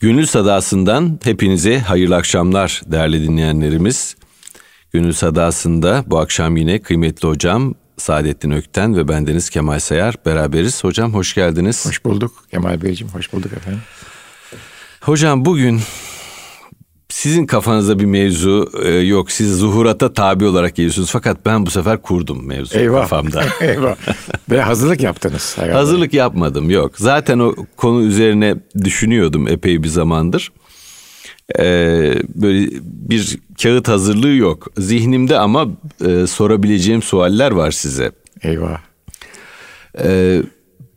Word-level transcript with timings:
Gönül 0.00 0.26
Sadası'ndan 0.26 1.20
hepinize 1.24 1.78
hayırlı 1.78 2.16
akşamlar 2.16 2.82
değerli 2.86 3.22
dinleyenlerimiz. 3.22 4.16
Gönül 4.92 5.12
Sadası'nda 5.12 6.04
bu 6.06 6.18
akşam 6.18 6.56
yine 6.56 6.82
kıymetli 6.82 7.28
hocam 7.28 7.74
Saadettin 7.96 8.50
Ökten 8.50 8.96
ve 8.96 9.08
bendeniz 9.08 9.50
Kemal 9.50 9.78
Sayar 9.78 10.14
beraberiz. 10.26 10.84
Hocam 10.84 11.14
hoş 11.14 11.34
geldiniz. 11.34 11.86
Hoş 11.86 12.04
bulduk 12.04 12.44
Kemal 12.50 12.82
Beyciğim, 12.82 13.12
hoş 13.12 13.32
bulduk 13.32 13.52
efendim. 13.52 13.80
Hocam 15.00 15.44
bugün 15.44 15.80
sizin 17.10 17.46
kafanızda 17.46 17.98
bir 17.98 18.04
mevzu 18.04 18.70
e, 18.84 18.88
yok. 18.90 19.30
Siz 19.30 19.58
zuhurata 19.58 20.12
tabi 20.12 20.44
olarak 20.44 20.76
geliyorsunuz. 20.76 21.10
Fakat 21.10 21.46
ben 21.46 21.66
bu 21.66 21.70
sefer 21.70 22.02
kurdum 22.02 22.46
mevzu 22.46 22.78
Eyvah. 22.78 23.00
kafamda. 23.00 23.44
Eyvah. 23.60 23.96
Ve 24.50 24.62
hazırlık 24.62 25.00
yaptınız. 25.02 25.58
herhalde. 25.58 25.72
Hazırlık 25.74 26.14
yapmadım 26.14 26.70
yok. 26.70 26.92
Zaten 26.98 27.38
o 27.38 27.54
konu 27.76 28.02
üzerine 28.02 28.54
düşünüyordum 28.84 29.48
epey 29.48 29.82
bir 29.82 29.88
zamandır. 29.88 30.52
Ee, 31.58 32.14
böyle 32.34 32.68
bir 32.84 33.38
kağıt 33.62 33.88
hazırlığı 33.88 34.34
yok. 34.34 34.66
Zihnimde 34.78 35.38
ama 35.38 35.66
e, 36.06 36.26
sorabileceğim 36.26 37.02
sualler 37.02 37.50
var 37.50 37.70
size. 37.70 38.12
Eyvah. 38.42 38.78
Ee, 40.04 40.42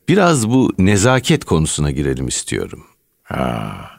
biraz 0.10 0.50
bu 0.50 0.74
nezaket 0.78 1.46
konusuna 1.46 1.92
girelim 1.92 2.28
istiyorum. 2.28 2.84
Ha. 3.24 3.93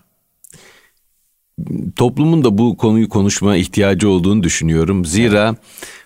Toplumun 1.97 2.45
da 2.45 2.59
bu 2.59 2.77
konuyu 2.77 3.09
konuşmaya 3.09 3.61
ihtiyacı 3.61 4.09
olduğunu 4.09 4.43
düşünüyorum. 4.43 5.05
Zira 5.05 5.57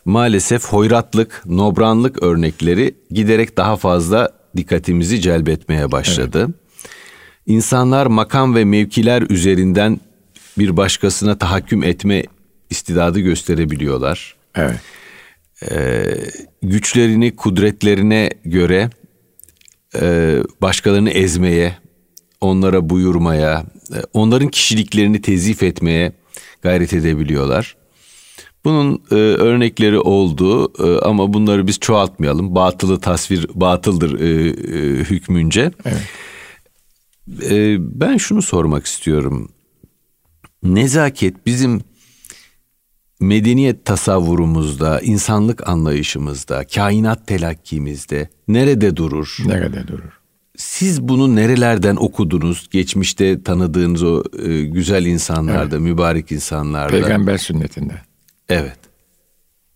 maalesef 0.04 0.64
hoyratlık, 0.64 1.42
nobranlık 1.46 2.22
örnekleri 2.22 2.94
giderek 3.10 3.56
daha 3.56 3.76
fazla 3.76 4.28
dikkatimizi 4.56 5.20
celbetmeye 5.20 5.92
başladı. 5.92 6.48
İnsanlar 7.46 8.06
makam 8.06 8.54
ve 8.54 8.64
mevkiler 8.64 9.22
üzerinden 9.22 10.00
bir 10.58 10.76
başkasına 10.76 11.38
tahakküm 11.38 11.82
etme 11.82 12.24
istidadı 12.70 13.20
gösterebiliyorlar. 13.20 14.36
Evet. 14.54 14.80
güçlerini, 16.62 17.36
kudretlerine 17.36 18.30
göre 18.44 18.90
e, 20.00 20.36
başkalarını 20.62 21.10
ezmeye, 21.10 21.76
onlara 22.40 22.90
buyurmaya, 22.90 23.64
onların 24.12 24.48
kişiliklerini 24.48 25.22
tezif 25.22 25.62
etmeye 25.62 26.12
gayret 26.62 26.92
edebiliyorlar. 26.92 27.76
Bunun 28.64 29.02
e, 29.10 29.14
örnekleri 29.14 29.98
oldu 29.98 30.72
e, 30.84 31.00
ama 31.00 31.32
bunları 31.32 31.66
biz 31.66 31.80
çoğaltmayalım. 31.80 32.54
Batılı 32.54 33.00
tasvir 33.00 33.46
batıldır 33.54 34.20
e, 34.20 34.48
e, 34.48 35.04
hükmünce. 35.04 35.70
Evet. 35.84 36.02
E, 37.50 37.76
ben 38.00 38.16
şunu 38.16 38.42
sormak 38.42 38.86
istiyorum. 38.86 39.52
Nezaket 40.62 41.46
bizim 41.46 41.80
medeniyet 43.20 43.84
tasavvurumuzda, 43.84 45.00
insanlık 45.00 45.68
anlayışımızda, 45.68 46.66
kainat 46.66 47.26
telakkimizde 47.26 48.28
nerede 48.48 48.96
durur? 48.96 49.36
Nerede 49.46 49.88
durur? 49.88 50.17
Siz 50.58 51.02
bunu 51.02 51.36
nerelerden 51.36 51.96
okudunuz? 51.96 52.68
Geçmişte 52.70 53.42
tanıdığınız 53.42 54.02
o 54.02 54.22
e, 54.42 54.62
güzel 54.62 55.04
insanlarda, 55.06 55.78
mübarek 55.78 56.32
insanlarda. 56.32 56.90
Peygamber 56.90 57.38
sünnetinde. 57.38 57.94
Evet. 58.48 58.78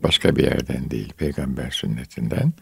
Başka 0.03 0.37
bir 0.37 0.43
yerden 0.43 0.91
değil, 0.91 1.13
peygamber 1.17 1.71
sünnetinden. 1.71 2.53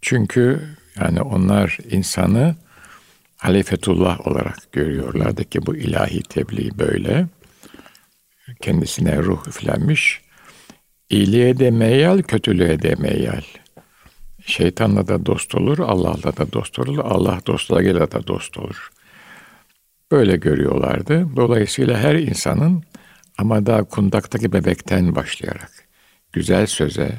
Çünkü 0.00 0.60
yani 1.00 1.20
onlar 1.20 1.78
insanı 1.90 2.56
halifetullah 3.36 4.26
olarak 4.26 4.72
görüyorlardı 4.72 5.44
ki 5.44 5.66
bu 5.66 5.76
ilahi 5.76 6.22
tebliğ 6.22 6.78
böyle. 6.78 7.26
Kendisine 8.60 9.18
ruh 9.18 9.48
üflenmiş. 9.48 10.20
İyiliğe 11.10 11.58
de 11.58 11.70
meyal, 11.70 12.22
kötülüğe 12.22 12.82
de 12.82 12.94
meyal. 12.94 13.42
Şeytanla 14.46 15.08
da 15.08 15.26
dost 15.26 15.54
olur, 15.54 15.78
Allah'la 15.78 16.36
da 16.36 16.52
dost 16.52 16.78
olur, 16.78 16.98
Allah 16.98 17.40
dostlarıyla 17.46 18.12
da 18.12 18.26
dost 18.26 18.58
olur. 18.58 18.90
Böyle 20.10 20.36
görüyorlardı. 20.36 21.26
Dolayısıyla 21.36 21.98
her 21.98 22.14
insanın 22.14 22.82
ama 23.38 23.66
daha 23.66 23.84
kundaktaki 23.84 24.52
bebekten 24.52 25.14
başlayarak 25.14 25.70
güzel 26.32 26.66
söze, 26.66 27.12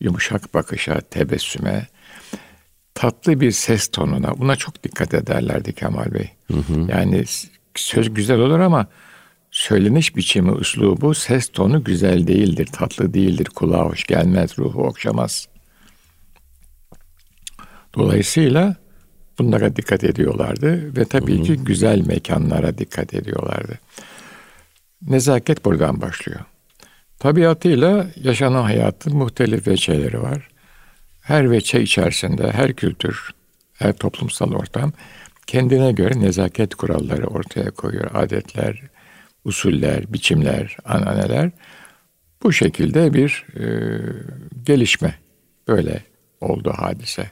yumuşak 0.00 0.54
bakışa, 0.54 1.00
tebessüme, 1.00 1.86
tatlı 2.94 3.40
bir 3.40 3.50
ses 3.52 3.88
tonuna 3.88 4.38
buna 4.38 4.56
çok 4.56 4.84
dikkat 4.84 5.14
ederlerdi 5.14 5.72
Kemal 5.72 6.14
Bey. 6.14 6.30
Yani 6.88 7.24
söz 7.74 8.14
güzel 8.14 8.38
olur 8.38 8.60
ama 8.60 8.86
söyleniş 9.50 10.16
biçimi, 10.16 10.58
üslubu, 10.60 11.14
ses 11.14 11.48
tonu 11.48 11.84
güzel 11.84 12.26
değildir, 12.26 12.66
tatlı 12.66 13.14
değildir, 13.14 13.44
kulağa 13.44 13.84
hoş 13.84 14.04
gelmez, 14.04 14.58
ruhu 14.58 14.82
okşamaz. 14.82 15.48
Dolayısıyla 17.94 18.76
bunlara 19.38 19.76
dikkat 19.76 20.04
ediyorlardı 20.04 20.96
ve 20.96 21.04
tabii 21.04 21.42
ki 21.42 21.56
güzel 21.56 22.06
mekanlara 22.06 22.78
dikkat 22.78 23.14
ediyorlardı. 23.14 23.78
Nezaket 25.02 25.64
buradan 25.64 26.00
başlıyor. 26.00 26.40
Tabiatıyla 27.18 28.06
yaşanan 28.16 28.62
hayatın 28.62 29.16
muhtelif 29.16 29.66
veçeleri 29.68 30.22
var. 30.22 30.48
Her 31.20 31.50
veçe 31.50 31.82
içerisinde 31.82 32.52
her 32.52 32.72
kültür, 32.72 33.30
her 33.72 33.92
toplumsal 33.92 34.52
ortam 34.52 34.92
kendine 35.46 35.92
göre 35.92 36.20
nezaket 36.20 36.74
kuralları 36.74 37.26
ortaya 37.26 37.70
koyuyor. 37.70 38.10
Adetler, 38.14 38.82
usuller, 39.44 40.12
biçimler, 40.12 40.76
ananeler. 40.84 41.50
Bu 42.42 42.52
şekilde 42.52 43.14
bir 43.14 43.46
e, 43.56 43.64
gelişme. 44.66 45.14
Böyle 45.68 46.02
oldu 46.40 46.72
hadise. 46.76 47.30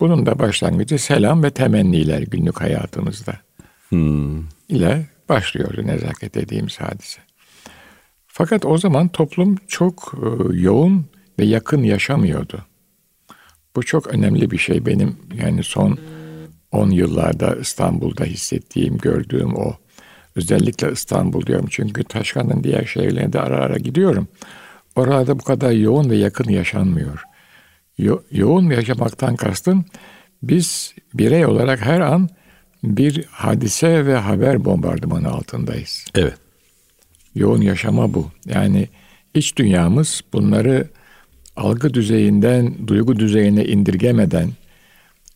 Bunun 0.00 0.26
da 0.26 0.38
başlangıcı 0.38 0.98
selam 0.98 1.42
ve 1.42 1.50
temenniler 1.50 2.22
günlük 2.22 2.60
hayatımızda. 2.60 3.38
ile 4.68 5.06
başlıyordu 5.28 5.86
nezaket 5.86 6.34
dediğimiz 6.34 6.80
hadise. 6.80 7.20
Fakat 8.26 8.64
o 8.64 8.78
zaman 8.78 9.08
toplum 9.08 9.56
çok 9.68 10.14
e, 10.22 10.56
yoğun 10.56 11.06
ve 11.38 11.44
yakın 11.44 11.82
yaşamıyordu. 11.82 12.64
Bu 13.76 13.82
çok 13.82 14.06
önemli 14.06 14.50
bir 14.50 14.58
şey 14.58 14.86
benim 14.86 15.16
yani 15.34 15.62
son 15.62 15.98
10 16.72 16.90
yıllarda 16.90 17.56
İstanbul'da 17.56 18.24
hissettiğim, 18.24 18.98
gördüğüm 18.98 19.54
o. 19.54 19.74
Özellikle 20.36 20.92
İstanbul 20.92 21.46
diyorum 21.46 21.66
çünkü 21.70 22.04
Taşkan'ın 22.04 22.64
diğer 22.64 22.84
şehirlerine 22.84 23.32
de 23.32 23.40
ara 23.40 23.56
ara 23.56 23.76
gidiyorum. 23.76 24.28
Orada 24.96 25.38
bu 25.38 25.44
kadar 25.44 25.70
yoğun 25.70 26.10
ve 26.10 26.16
yakın 26.16 26.50
yaşanmıyor. 26.50 27.24
Yo- 27.98 28.22
yoğun 28.30 28.70
yaşamaktan 28.70 29.36
kastım 29.36 29.84
biz 30.42 30.94
birey 31.14 31.46
olarak 31.46 31.80
her 31.80 32.00
an 32.00 32.28
bir 32.84 33.24
hadise 33.30 34.06
ve 34.06 34.14
haber 34.16 34.64
bombardımanı 34.64 35.28
altındayız. 35.28 36.04
Evet. 36.14 36.34
Yoğun 37.34 37.60
yaşama 37.60 38.14
bu. 38.14 38.26
Yani 38.46 38.88
iç 39.34 39.56
dünyamız 39.56 40.20
bunları 40.32 40.88
algı 41.56 41.94
düzeyinden 41.94 42.74
duygu 42.86 43.18
düzeyine 43.18 43.64
indirgemeden, 43.64 44.50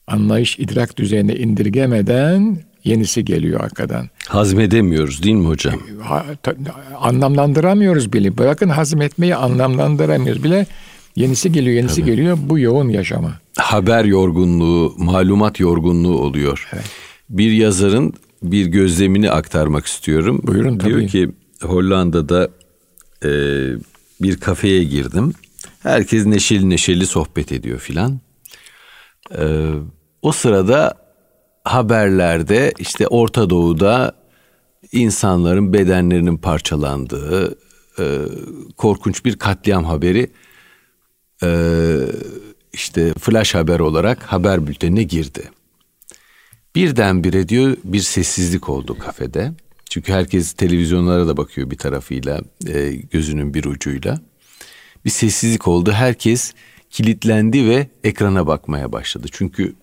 anlayış 0.07 0.59
idrak 0.59 0.97
düzeyine 0.99 1.35
indirgemeden 1.37 2.59
yenisi 2.85 3.25
geliyor 3.25 3.61
arkadan. 3.61 4.09
Hazmedemiyoruz 4.29 5.23
değil 5.23 5.35
mi 5.37 5.47
hocam? 5.47 5.75
Ha- 6.03 6.27
ta- 6.43 6.55
anlamlandıramıyoruz 7.01 8.13
bile. 8.13 8.39
Bırakın 8.39 8.69
hazmetmeyi 8.69 9.37
anlamlandıramıyoruz 9.37 10.45
bile. 10.45 10.67
Yenisi 11.17 11.53
geliyor, 11.53 11.77
yenisi 11.77 12.05
geliyor. 12.05 12.39
Bu 12.41 12.59
yoğun 12.59 12.89
yaşama. 12.89 13.33
Haber 13.59 14.05
yorgunluğu, 14.05 14.95
malumat 14.99 15.61
yorgunluğu 15.61 16.19
oluyor. 16.19 16.71
Bir 17.31 17.53
yazarın 17.53 18.15
bir 18.43 18.67
gözlemini 18.67 19.31
aktarmak 19.31 19.87
istiyorum. 19.87 20.41
Buyurun, 20.43 20.81
Diyor 20.81 20.99
tabii. 20.99 21.07
ki 21.07 21.31
Hollanda'da 21.63 22.51
e, 23.25 23.31
bir 24.23 24.37
kafeye 24.37 24.85
girdim. 24.85 25.33
Herkes 25.83 26.27
neşeli 26.27 26.71
neşeli 26.71 27.07
sohbet 27.07 27.53
ediyor 27.53 27.79
filan. 27.79 28.21
E, 29.39 29.71
o 30.23 30.33
sırada 30.33 30.95
haberlerde 31.65 32.73
işte 32.79 33.07
Orta 33.07 33.51
Doğu'da 33.51 34.15
insanların 34.93 35.73
bedenlerinin 35.73 36.37
parçalandığı 36.37 37.59
e, 37.99 38.19
korkunç 38.77 39.25
bir 39.25 39.37
katliam 39.37 39.85
haberi 39.85 40.31
e, 41.43 41.49
işte 42.73 43.13
flash 43.19 43.55
haber 43.55 43.81
olarak 43.81 44.23
haber 44.23 44.67
bültenine 44.67 45.03
girdi. 45.03 45.51
Birdenbire 46.75 47.49
diyor 47.49 47.77
bir 47.85 48.01
sessizlik 48.01 48.69
oldu 48.69 48.99
kafede. 48.99 49.53
Çünkü 49.91 50.13
herkes 50.13 50.53
televizyonlara 50.53 51.27
da 51.29 51.37
bakıyor 51.37 51.71
bir 51.71 51.79
tarafıyla, 51.79 52.41
e, 52.69 52.91
gözünün 52.91 53.55
bir 53.55 53.65
ucuyla. 53.65 54.21
Bir 55.05 55.11
sessizlik 55.11 55.69
oldu. 55.69 55.93
Herkes 55.93 56.53
kilitlendi 56.91 57.69
ve 57.69 57.89
ekrana 58.05 58.47
bakmaya 58.47 58.93
başladı. 58.93 59.27
Çünkü 59.33 59.75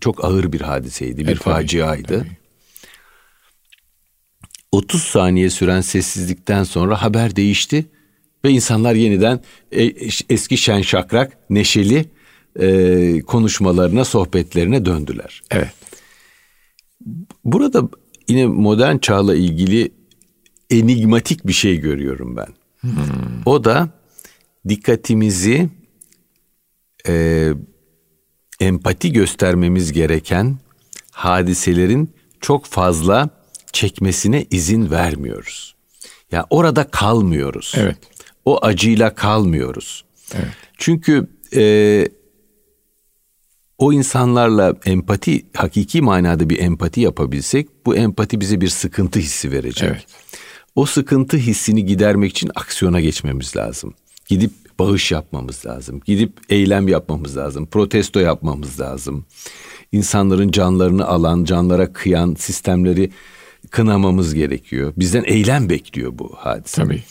çok 0.00 0.24
ağır 0.24 0.52
bir 0.52 0.60
hadiseydi, 0.60 1.26
bir 1.26 1.32
E, 1.32 1.34
faciaydı. 1.34 2.18
tabii. 2.18 2.36
30 4.72 5.02
saniye 5.02 5.50
süren 5.50 5.80
sessizlikten 5.80 6.64
sonra 6.64 7.02
haber 7.02 7.36
değişti 7.36 7.86
ve 8.44 8.50
insanlar 8.50 8.94
yeniden 8.94 9.40
e, 9.72 9.84
eski 10.28 10.56
şen 10.56 10.82
şakrak, 10.82 11.38
neşeli 11.50 12.04
e, 12.60 13.20
konuşmalarına, 13.20 14.04
sohbetlerine 14.04 14.84
döndüler. 14.84 15.42
Evet. 15.50 15.72
Burada 17.44 17.88
yine 18.28 18.46
modern 18.46 18.98
çağla 18.98 19.34
ilgili 19.34 19.92
enigmatik 20.70 21.46
bir 21.46 21.52
şey 21.52 21.76
görüyorum 21.76 22.36
ben. 22.36 22.48
Hmm. 22.80 22.92
O 23.46 23.64
da 23.64 23.88
dikkatimizi 24.68 25.68
e, 27.08 27.48
empati 28.60 29.12
göstermemiz 29.12 29.92
gereken 29.92 30.58
hadiselerin 31.10 32.10
çok 32.40 32.66
fazla 32.66 33.30
çekmesine 33.72 34.46
izin 34.50 34.90
vermiyoruz. 34.90 35.74
Ya 36.04 36.36
yani 36.36 36.46
orada 36.50 36.90
kalmıyoruz. 36.90 37.74
Evet. 37.76 37.98
O 38.44 38.64
acıyla 38.64 39.14
kalmıyoruz. 39.14 40.04
Evet. 40.34 40.48
Çünkü 40.78 41.26
e, 41.54 42.08
o 43.78 43.92
insanlarla 43.92 44.74
empati, 44.84 45.46
hakiki 45.54 46.02
manada 46.02 46.50
bir 46.50 46.58
empati 46.58 47.00
yapabilsek 47.00 47.86
bu 47.86 47.96
empati 47.96 48.40
bize 48.40 48.60
bir 48.60 48.68
sıkıntı 48.68 49.18
hissi 49.18 49.52
verecek. 49.52 49.90
Evet. 49.90 50.06
O 50.74 50.86
sıkıntı 50.86 51.36
hissini 51.36 51.84
gidermek 51.84 52.30
için 52.30 52.50
aksiyona 52.54 53.00
geçmemiz 53.00 53.56
lazım. 53.56 53.94
Gidip 54.28 54.50
bağış 54.78 55.12
yapmamız 55.12 55.66
lazım. 55.66 56.00
Gidip 56.06 56.32
eylem 56.48 56.88
yapmamız 56.88 57.36
lazım. 57.36 57.66
Protesto 57.66 58.20
yapmamız 58.20 58.80
lazım. 58.80 59.26
İnsanların 59.92 60.50
canlarını 60.50 61.06
alan, 61.06 61.44
canlara 61.44 61.92
kıyan 61.92 62.34
sistemleri 62.34 63.10
kınamamız 63.70 64.34
gerekiyor. 64.34 64.92
Bizden 64.96 65.24
eylem 65.26 65.68
bekliyor 65.68 66.18
bu 66.18 66.32
hadise. 66.36 66.82
Tabii. 66.82 67.02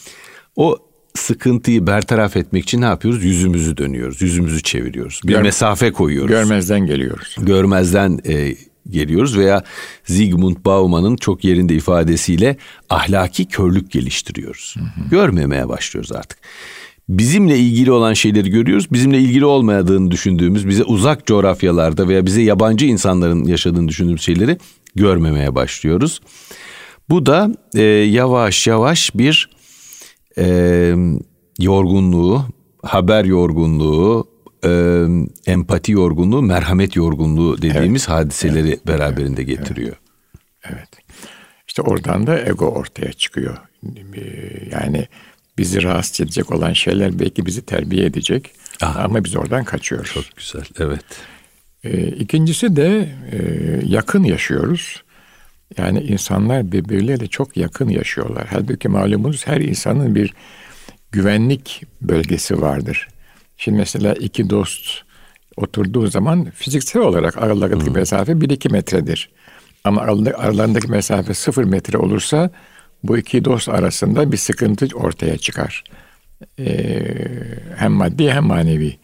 O 0.55 0.77
sıkıntıyı 1.15 1.87
bertaraf 1.87 2.37
etmek 2.37 2.63
için 2.63 2.81
ne 2.81 2.85
yapıyoruz? 2.85 3.23
Yüzümüzü 3.23 3.77
dönüyoruz, 3.77 4.21
yüzümüzü 4.21 4.63
çeviriyoruz. 4.63 5.21
Bir 5.23 5.33
Gör, 5.33 5.41
mesafe 5.41 5.91
koyuyoruz. 5.91 6.29
Görmezden 6.29 6.85
geliyoruz. 6.85 7.35
Görmezden 7.39 8.19
e, 8.27 8.55
geliyoruz 8.89 9.37
veya 9.37 9.63
Zygmunt 10.05 10.65
Bauman'ın 10.65 11.15
çok 11.15 11.43
yerinde 11.43 11.75
ifadesiyle 11.75 12.57
ahlaki 12.89 13.45
körlük 13.45 13.91
geliştiriyoruz. 13.91 14.75
Hı 14.77 14.83
hı. 14.83 15.09
Görmemeye 15.09 15.69
başlıyoruz 15.69 16.11
artık. 16.11 16.39
Bizimle 17.09 17.57
ilgili 17.57 17.91
olan 17.91 18.13
şeyleri 18.13 18.49
görüyoruz. 18.49 18.91
Bizimle 18.91 19.19
ilgili 19.19 19.45
olmadığını 19.45 20.11
düşündüğümüz, 20.11 20.67
bize 20.67 20.83
uzak 20.83 21.25
coğrafyalarda 21.25 22.07
veya 22.07 22.25
bize 22.25 22.41
yabancı 22.41 22.85
insanların 22.85 23.45
yaşadığını 23.45 23.87
düşündüğümüz 23.87 24.21
şeyleri 24.21 24.57
görmemeye 24.95 25.55
başlıyoruz. 25.55 26.21
Bu 27.09 27.25
da 27.25 27.53
e, 27.75 27.81
yavaş 27.83 28.67
yavaş 28.67 29.11
bir 29.15 29.49
e, 30.37 30.95
yorgunluğu, 31.59 32.45
haber 32.83 33.25
yorgunluğu, 33.25 34.27
e, 34.65 35.03
empati 35.45 35.91
yorgunluğu, 35.91 36.41
merhamet 36.41 36.95
yorgunluğu 36.95 37.57
dediğimiz 37.57 38.05
evet. 38.09 38.19
hadiseleri 38.19 38.67
evet. 38.69 38.87
beraberinde 38.87 39.43
getiriyor. 39.43 39.95
Evet. 40.63 40.77
evet. 40.77 40.89
İşte 41.67 41.81
oradan 41.81 42.27
da 42.27 42.39
ego 42.39 42.65
ortaya 42.65 43.13
çıkıyor. 43.13 43.57
Yani 44.71 45.07
bizi 45.57 45.83
rahatsız 45.83 46.21
edecek 46.21 46.51
olan 46.51 46.73
şeyler 46.73 47.19
belki 47.19 47.45
bizi 47.45 47.65
terbiye 47.65 48.05
edecek. 48.05 48.51
Aha. 48.81 48.99
Ama 49.03 49.23
biz 49.23 49.35
oradan 49.35 49.63
kaçıyoruz. 49.63 50.11
Çok 50.13 50.23
güzel, 50.37 50.65
evet. 50.79 51.05
E, 51.83 52.07
ikincisi 52.07 52.75
de 52.75 53.09
e, 53.31 53.37
yakın 53.85 54.23
yaşıyoruz. 54.23 55.03
Yani 55.77 55.99
insanlar 55.99 56.71
birbirleriyle 56.71 57.27
çok 57.27 57.57
yakın 57.57 57.89
yaşıyorlar. 57.89 58.47
Halbuki 58.49 58.87
malumunuz 58.87 59.47
her 59.47 59.61
insanın 59.61 60.15
bir 60.15 60.33
güvenlik 61.11 61.83
bölgesi 62.01 62.61
vardır. 62.61 63.07
Şimdi 63.57 63.77
mesela 63.77 64.13
iki 64.13 64.49
dost 64.49 65.01
oturduğu 65.57 66.07
zaman 66.07 66.49
fiziksel 66.55 67.01
olarak 67.01 67.37
aralarındaki 67.37 67.87
hmm. 67.87 67.95
mesafe 67.95 68.31
1-2 68.31 68.71
metredir. 68.71 69.29
Ama 69.83 70.01
aralarındaki 70.01 70.87
mesafe 70.87 71.33
0 71.33 71.63
metre 71.63 71.97
olursa 71.97 72.49
bu 73.03 73.17
iki 73.17 73.45
dost 73.45 73.69
arasında 73.69 74.31
bir 74.31 74.37
sıkıntı 74.37 74.87
ortaya 74.93 75.37
çıkar. 75.37 75.83
Ee, 76.59 77.01
hem 77.75 77.91
maddi 77.91 78.31
hem 78.31 78.43
manevi. 78.43 78.97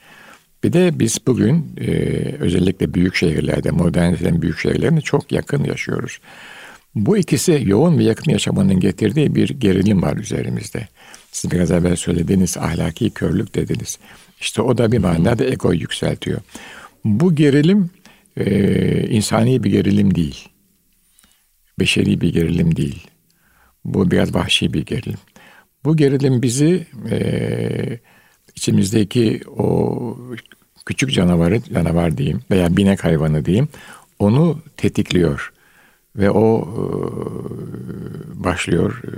Bir 0.63 0.73
de 0.73 0.99
biz 0.99 1.17
bugün 1.27 1.75
e, 1.77 1.91
özellikle 2.39 2.93
büyük 2.93 3.15
şehirlerde, 3.15 3.71
modernleşen 3.71 4.41
büyük 4.41 4.59
şehirlerinde 4.59 5.01
çok 5.01 5.31
yakın 5.31 5.63
yaşıyoruz. 5.63 6.19
Bu 6.95 7.17
ikisi 7.17 7.63
yoğun 7.65 7.99
ve 7.99 8.03
yakın 8.03 8.31
yaşamanın 8.31 8.79
getirdiği 8.79 9.35
bir 9.35 9.49
gerilim 9.49 10.01
var 10.01 10.17
üzerimizde. 10.17 10.87
Siz 11.31 11.51
biraz 11.51 11.71
evvel 11.71 11.95
söylediğiniz 11.95 12.57
ahlaki 12.57 13.09
körlük 13.09 13.55
dediniz. 13.55 13.99
İşte 14.41 14.61
o 14.61 14.77
da 14.77 14.91
bir 14.91 14.97
manada 14.97 15.45
egoyu 15.45 15.79
yükseltiyor. 15.79 16.39
Bu 17.05 17.35
gerilim 17.35 17.89
e, 18.37 19.07
insani 19.07 19.63
bir 19.63 19.71
gerilim 19.71 20.15
değil. 20.15 20.49
Beşeri 21.79 22.21
bir 22.21 22.33
gerilim 22.33 22.75
değil. 22.75 23.07
Bu 23.85 24.11
biraz 24.11 24.35
vahşi 24.35 24.73
bir 24.73 24.85
gerilim. 24.85 25.19
Bu 25.83 25.97
gerilim 25.97 26.41
bizi 26.41 26.85
e, 27.11 27.99
içimizdeki 28.55 29.41
o 29.57 30.17
küçük 30.85 31.11
canavarı, 31.11 31.61
canavar 31.73 32.17
diyeyim 32.17 32.41
veya 32.51 32.77
binek 32.77 33.03
hayvanı 33.03 33.45
diyeyim, 33.45 33.67
onu 34.19 34.61
tetikliyor. 34.77 35.53
Ve 36.15 36.31
o 36.31 36.61
e, 36.61 36.83
başlıyor 38.43 39.01
e, 39.03 39.11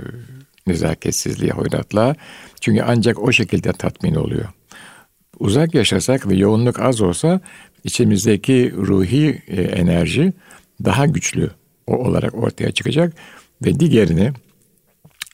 nezaketsizliğe, 0.70 1.52
hoyratlığa. 1.52 2.14
Çünkü 2.60 2.82
ancak 2.86 3.22
o 3.22 3.32
şekilde 3.32 3.72
tatmin 3.72 4.14
oluyor. 4.14 4.48
Uzak 5.38 5.74
yaşasak 5.74 6.28
ve 6.28 6.34
yoğunluk 6.34 6.80
az 6.80 7.00
olsa 7.00 7.40
içimizdeki 7.84 8.72
ruhi 8.76 9.42
e, 9.48 9.62
enerji 9.62 10.32
daha 10.84 11.06
güçlü 11.06 11.50
olarak 11.86 12.34
ortaya 12.34 12.72
çıkacak 12.72 13.12
ve 13.64 13.80
diğerini 13.80 14.32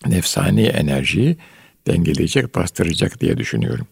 nefsani 0.07 0.63
enerjiyi 0.63 1.37
dengeleyecek, 1.87 2.55
bastıracak 2.55 3.21
diye 3.21 3.37
düşünüyorum. 3.37 3.87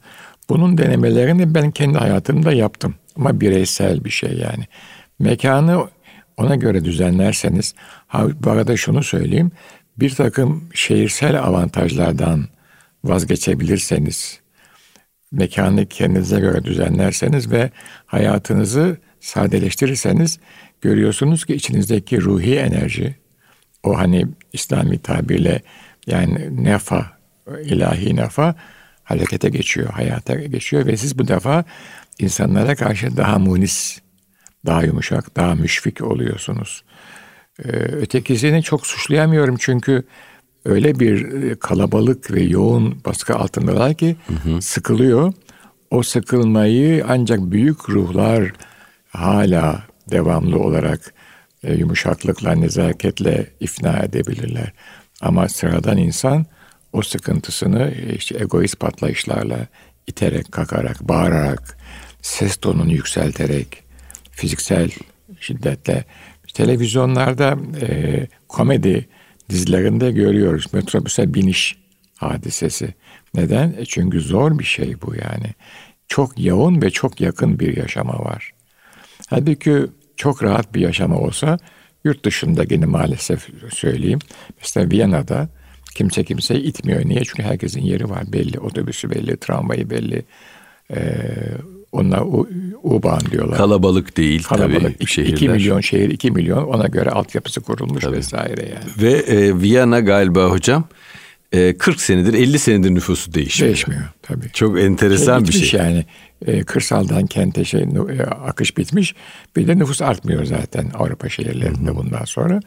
Bunun 0.48 0.78
denemelerini 0.78 1.54
ben 1.54 1.70
kendi 1.70 1.98
hayatımda 1.98 2.52
yaptım. 2.52 2.94
Ama 3.16 3.40
bireysel 3.40 4.04
bir 4.04 4.10
şey 4.10 4.30
yani. 4.30 4.64
Mekanı 5.18 5.88
ona 6.42 6.54
göre 6.56 6.84
düzenlerseniz, 6.84 7.74
ha, 8.06 8.26
bu 8.40 8.50
arada 8.50 8.76
şunu 8.76 9.02
söyleyeyim, 9.02 9.50
bir 9.98 10.10
takım 10.10 10.68
şehirsel 10.74 11.42
avantajlardan 11.42 12.44
vazgeçebilirseniz, 13.04 14.40
mekanı 15.32 15.86
kendinize 15.86 16.40
göre 16.40 16.64
düzenlerseniz 16.64 17.50
ve 17.50 17.70
hayatınızı 18.06 18.96
sadeleştirirseniz 19.20 20.38
görüyorsunuz 20.80 21.44
ki 21.44 21.54
içinizdeki 21.54 22.20
ruhi 22.20 22.56
enerji, 22.56 23.16
o 23.82 23.98
hani 23.98 24.26
İslami 24.52 24.98
tabirle 24.98 25.62
yani 26.06 26.64
nefa, 26.64 27.18
ilahi 27.64 28.16
nefa 28.16 28.54
harekete 29.04 29.48
geçiyor, 29.48 29.90
hayata 29.90 30.34
geçiyor 30.34 30.86
ve 30.86 30.96
siz 30.96 31.18
bu 31.18 31.28
defa 31.28 31.64
insanlara 32.18 32.74
karşı 32.74 33.16
daha 33.16 33.38
munis, 33.38 33.98
daha 34.66 34.82
yumuşak, 34.82 35.36
daha 35.36 35.54
müşfik 35.54 36.02
oluyorsunuz. 36.02 36.84
Ee, 37.64 37.68
ötekisini 37.72 38.62
çok 38.62 38.86
suçlayamıyorum 38.86 39.56
çünkü 39.58 40.04
öyle 40.64 41.00
bir 41.00 41.42
e, 41.42 41.54
kalabalık 41.54 42.30
ve 42.30 42.42
yoğun 42.42 43.00
baskı 43.04 43.36
altındalar 43.36 43.94
ki 43.94 44.16
hı 44.26 44.34
hı. 44.34 44.62
sıkılıyor. 44.62 45.32
O 45.90 46.02
sıkılmayı 46.02 47.04
ancak 47.08 47.40
büyük 47.40 47.90
ruhlar 47.90 48.52
hala 49.08 49.82
devamlı 50.10 50.58
olarak 50.58 51.14
e, 51.64 51.74
yumuşaklıkla, 51.74 52.52
nezaketle 52.52 53.46
ifna 53.60 53.98
edebilirler. 53.98 54.72
Ama 55.20 55.48
sıradan 55.48 55.98
insan 55.98 56.46
o 56.92 57.02
sıkıntısını 57.02 57.90
e, 57.90 58.14
işte 58.14 58.38
egoist 58.40 58.80
patlayışlarla 58.80 59.66
iterek, 60.06 60.52
kakarak, 60.52 61.08
bağırarak, 61.08 61.78
ses 62.22 62.56
tonunu 62.56 62.92
yükselterek, 62.92 63.84
fiziksel 64.32 64.90
şiddetle 65.40 66.04
televizyonlarda 66.54 67.58
e, 67.80 68.26
komedi 68.48 69.08
dizilerinde 69.50 70.12
görüyoruz. 70.12 70.66
Metrobüse 70.72 71.34
biniş 71.34 71.78
hadisesi. 72.16 72.94
Neden? 73.34 73.74
E 73.78 73.84
çünkü 73.84 74.20
zor 74.20 74.58
bir 74.58 74.64
şey 74.64 75.00
bu 75.02 75.14
yani. 75.14 75.54
Çok 76.08 76.44
yoğun 76.44 76.82
ve 76.82 76.90
çok 76.90 77.20
yakın 77.20 77.58
bir 77.60 77.76
yaşama 77.76 78.18
var. 78.18 78.52
Halbuki 79.28 79.86
çok 80.16 80.42
rahat 80.42 80.74
bir 80.74 80.80
yaşama 80.80 81.16
olsa 81.16 81.58
yurt 82.04 82.24
dışında 82.24 82.64
yine 82.70 82.86
maalesef 82.86 83.48
söyleyeyim. 83.72 84.18
Mesela 84.60 84.90
Viyana'da 84.90 85.48
kimse 85.94 86.24
kimseyi 86.24 86.60
itmiyor. 86.62 87.06
Niye? 87.06 87.24
Çünkü 87.24 87.42
herkesin 87.42 87.82
yeri 87.82 88.10
var 88.10 88.32
belli. 88.32 88.58
Otobüsü 88.60 89.10
belli, 89.10 89.36
tramvayı 89.36 89.90
belli. 89.90 90.24
Ee, 90.90 91.24
onlar 91.92 92.20
U-Bahn 92.82 93.30
diyorlar. 93.30 93.56
Kalabalık 93.58 94.16
değil 94.16 94.42
Kalabalık. 94.42 94.82
tabii 94.82 94.96
2 95.00 95.12
şehirler. 95.12 95.56
milyon 95.56 95.80
şehir 95.80 96.10
2 96.10 96.30
milyon 96.30 96.64
ona 96.64 96.86
göre 96.86 97.10
altyapısı 97.10 97.60
kurulmuş 97.60 98.04
vesaire 98.06 98.62
yani. 98.62 98.90
Ve 99.02 99.12
e, 99.12 99.60
Viyana 99.60 100.00
galiba 100.00 100.50
hocam 100.50 100.84
e, 101.52 101.76
40 101.78 102.00
senedir 102.00 102.34
50 102.34 102.58
senedir 102.58 102.94
nüfusu 102.94 103.34
değişmiyor. 103.34 103.74
Değişmiyor 103.74 104.02
tabii. 104.22 104.50
Çok 104.52 104.80
enteresan 104.80 105.42
bir 105.42 105.48
bitmiş 105.48 105.70
şey. 105.70 105.80
yani. 105.80 106.04
E, 106.46 106.62
kırsaldan 106.62 107.26
kente 107.26 107.64
şey 107.64 107.80
e, 107.82 108.22
akış 108.22 108.78
bitmiş. 108.78 109.14
Bir 109.56 109.68
de 109.68 109.78
nüfus 109.78 110.02
artmıyor 110.02 110.44
zaten 110.44 110.90
Avrupa 110.94 111.28
şehirlerinde 111.28 111.96
bundan 111.96 112.24
sonra. 112.24 112.60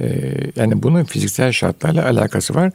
E, 0.00 0.34
yani 0.56 0.82
bunun 0.82 1.04
fiziksel 1.04 1.52
şartlarla 1.52 2.04
alakası 2.04 2.54
var. 2.54 2.72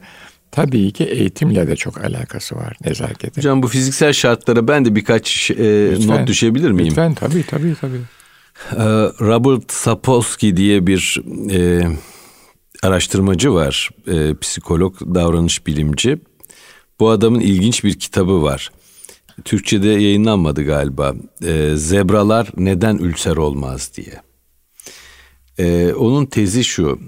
Tabii 0.54 0.92
ki 0.92 1.04
eğitimle 1.04 1.68
de 1.68 1.76
çok 1.76 2.04
alakası 2.04 2.56
var 2.56 2.76
nezaketin. 2.84 3.40
Hocam 3.40 3.62
bu 3.62 3.68
fiziksel 3.68 4.12
şartlara 4.12 4.68
ben 4.68 4.84
de 4.84 4.94
birkaç 4.94 5.50
e, 5.50 5.90
Lütfen, 5.90 6.20
not 6.20 6.28
düşebilir 6.28 6.70
miyim? 6.70 6.88
Lütfen 6.88 7.14
tabii 7.14 7.46
tabii 7.46 7.74
tabii. 7.80 8.00
Ee, 8.72 8.84
Robert 9.20 9.72
Sapolsky 9.72 10.56
diye 10.56 10.86
bir 10.86 11.22
e, 11.50 11.82
araştırmacı 12.82 13.54
var, 13.54 13.90
e, 14.06 14.34
psikolog, 14.34 15.00
davranış 15.00 15.66
bilimci. 15.66 16.18
Bu 17.00 17.10
adamın 17.10 17.40
ilginç 17.40 17.84
bir 17.84 17.98
kitabı 17.98 18.42
var. 18.42 18.72
Türkçe'de 19.44 19.88
yayınlanmadı 19.88 20.62
galiba. 20.62 21.14
E, 21.44 21.76
Zebralar 21.76 22.48
neden 22.56 22.98
ülser 22.98 23.36
olmaz 23.36 23.92
diye. 23.96 24.22
E, 25.58 25.92
onun 25.92 26.26
tezi 26.26 26.64
şu. 26.64 26.98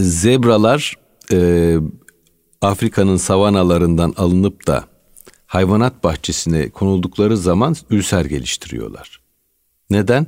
Zebralar 0.00 0.94
e, 1.32 1.76
Afrika'nın 2.62 3.16
savanalarından 3.16 4.14
alınıp 4.16 4.66
da 4.66 4.84
hayvanat 5.46 6.04
bahçesine 6.04 6.70
konuldukları 6.70 7.36
zaman 7.36 7.76
ülser 7.90 8.24
geliştiriyorlar. 8.24 9.20
Neden? 9.90 10.26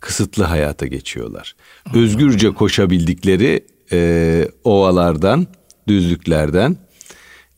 Kısıtlı 0.00 0.44
hayata 0.44 0.86
geçiyorlar. 0.86 1.56
Özgürce 1.94 2.50
koşabildikleri 2.50 3.66
e, 3.92 4.48
ovalardan, 4.64 5.46
düzlüklerden 5.88 6.76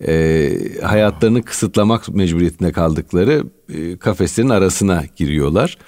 e, 0.07 0.53
hayatlarını 0.83 1.43
kısıtlamak 1.43 2.09
mecburiyetinde 2.09 2.73
kaldıkları 2.73 3.45
e, 3.75 3.99
kafeslerin 3.99 4.49
arasına 4.49 5.05
giriyorlar. 5.17 5.79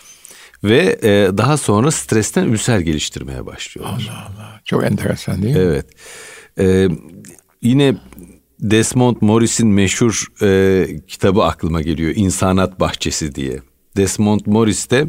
Ve 0.65 0.99
e, 1.03 1.39
daha 1.39 1.57
sonra 1.57 1.91
stresten 1.91 2.45
ülser 2.45 2.79
geliştirmeye 2.79 3.47
başlıyorlar. 3.47 4.11
Allah 4.11 4.27
Allah. 4.29 4.61
Çok 4.65 4.85
enteresan 4.85 5.43
değil 5.43 5.57
mi? 5.57 5.63
Evet. 5.63 5.87
Ee, 6.59 6.89
yine 7.63 7.97
Desmond 8.61 9.17
Morris'in 9.21 9.69
meşhur 9.69 10.27
e, 10.43 10.87
kitabı 11.09 11.43
aklıma 11.43 11.83
geliyor. 11.83 12.13
İnsanat 12.17 12.81
Bahçesi 12.81 13.35
diye. 13.35 13.61
Desmond 13.97 14.41
Morris 14.47 14.91
de 14.91 15.09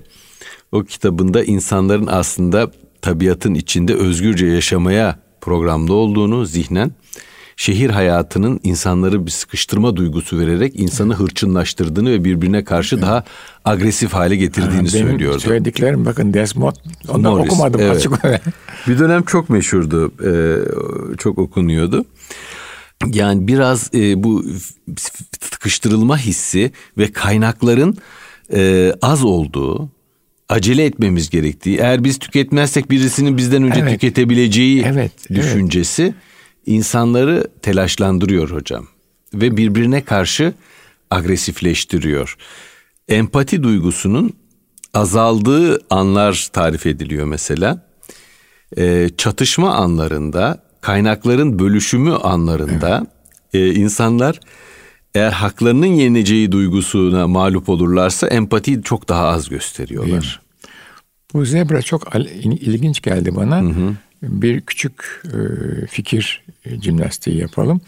o 0.71 0.83
kitabında 0.83 1.43
insanların 1.43 2.07
aslında 2.07 2.71
tabiatın 3.01 3.53
içinde 3.53 3.93
özgürce 3.93 4.45
yaşamaya 4.45 5.19
programlı 5.41 5.93
olduğunu 5.93 6.45
zihnen 6.45 6.91
şehir 7.55 7.89
hayatının 7.89 8.59
insanları 8.63 9.25
bir 9.25 9.31
sıkıştırma 9.31 9.95
duygusu 9.95 10.39
vererek 10.39 10.79
insanı 10.79 11.13
hırçınlaştırdığını 11.13 12.11
ve 12.11 12.23
birbirine 12.23 12.63
karşı 12.63 13.01
daha 13.01 13.23
agresif 13.65 14.13
hale 14.13 14.35
getirdiğini 14.35 14.77
Benim 14.77 14.87
söylüyordu. 14.87 15.39
söylediklerim 15.39 16.05
bakın 16.05 16.33
Desmond 16.33 16.75
ondan 17.07 17.33
Morris, 17.33 17.51
okumadım 17.51 17.81
evet. 17.81 17.97
açık 17.97 18.25
olarak. 18.25 18.41
Bir 18.87 18.99
dönem 18.99 19.23
çok 19.23 19.49
meşhurdu, 19.49 20.11
e, 20.25 20.31
çok 21.17 21.37
okunuyordu. 21.37 22.05
Yani 23.05 23.47
biraz 23.47 23.93
e, 23.93 24.23
bu 24.23 24.45
tıkıştırılma 25.51 26.17
hissi 26.17 26.71
ve 26.97 27.11
kaynakların 27.11 27.97
e, 28.53 28.93
az 29.01 29.23
olduğu, 29.23 29.89
acele 30.49 30.85
etmemiz 30.85 31.29
gerektiği, 31.29 31.77
eğer 31.77 32.03
biz 32.03 32.19
tüketmezsek 32.19 32.91
birisinin 32.91 33.37
bizden 33.37 33.63
önce 33.63 33.79
Evet. 33.79 33.91
tüketebileceği 33.91 34.81
Evet, 34.81 35.11
evet. 35.29 35.41
düşüncesi 35.41 36.13
insanları 36.65 37.47
telaşlandırıyor 37.61 38.49
hocam 38.49 38.87
ve 39.33 39.57
birbirine 39.57 40.03
karşı 40.03 40.53
agresifleştiriyor. 41.11 42.37
Empati 43.07 43.63
duygusunun 43.63 44.33
azaldığı 44.93 45.81
anlar 45.89 46.49
tarif 46.53 46.85
ediliyor 46.85 47.25
mesela. 47.25 47.87
Ee, 48.77 49.09
çatışma 49.17 49.73
anlarında, 49.75 50.66
kaynakların 50.81 51.59
bölüşümü 51.59 52.13
anlarında 52.13 53.07
e, 53.53 53.73
insanlar 53.73 54.39
eğer 55.15 55.31
haklarının 55.31 55.85
yenileceği 55.85 56.51
duygusuna 56.51 57.27
mağlup 57.27 57.69
olurlarsa 57.69 58.27
empatiyi 58.27 58.83
çok 58.83 59.09
daha 59.09 59.27
az 59.27 59.49
gösteriyorlar. 59.49 60.41
Bu 61.33 61.45
zebra 61.45 61.81
çok 61.81 62.15
ilginç 62.43 63.01
geldi 63.01 63.35
bana. 63.35 63.63
Bir 64.23 64.61
küçük 64.61 65.23
e, 65.25 65.37
fikir 65.85 66.43
e, 66.65 66.81
jimnastiği 66.81 67.37
yapalım. 67.37 67.81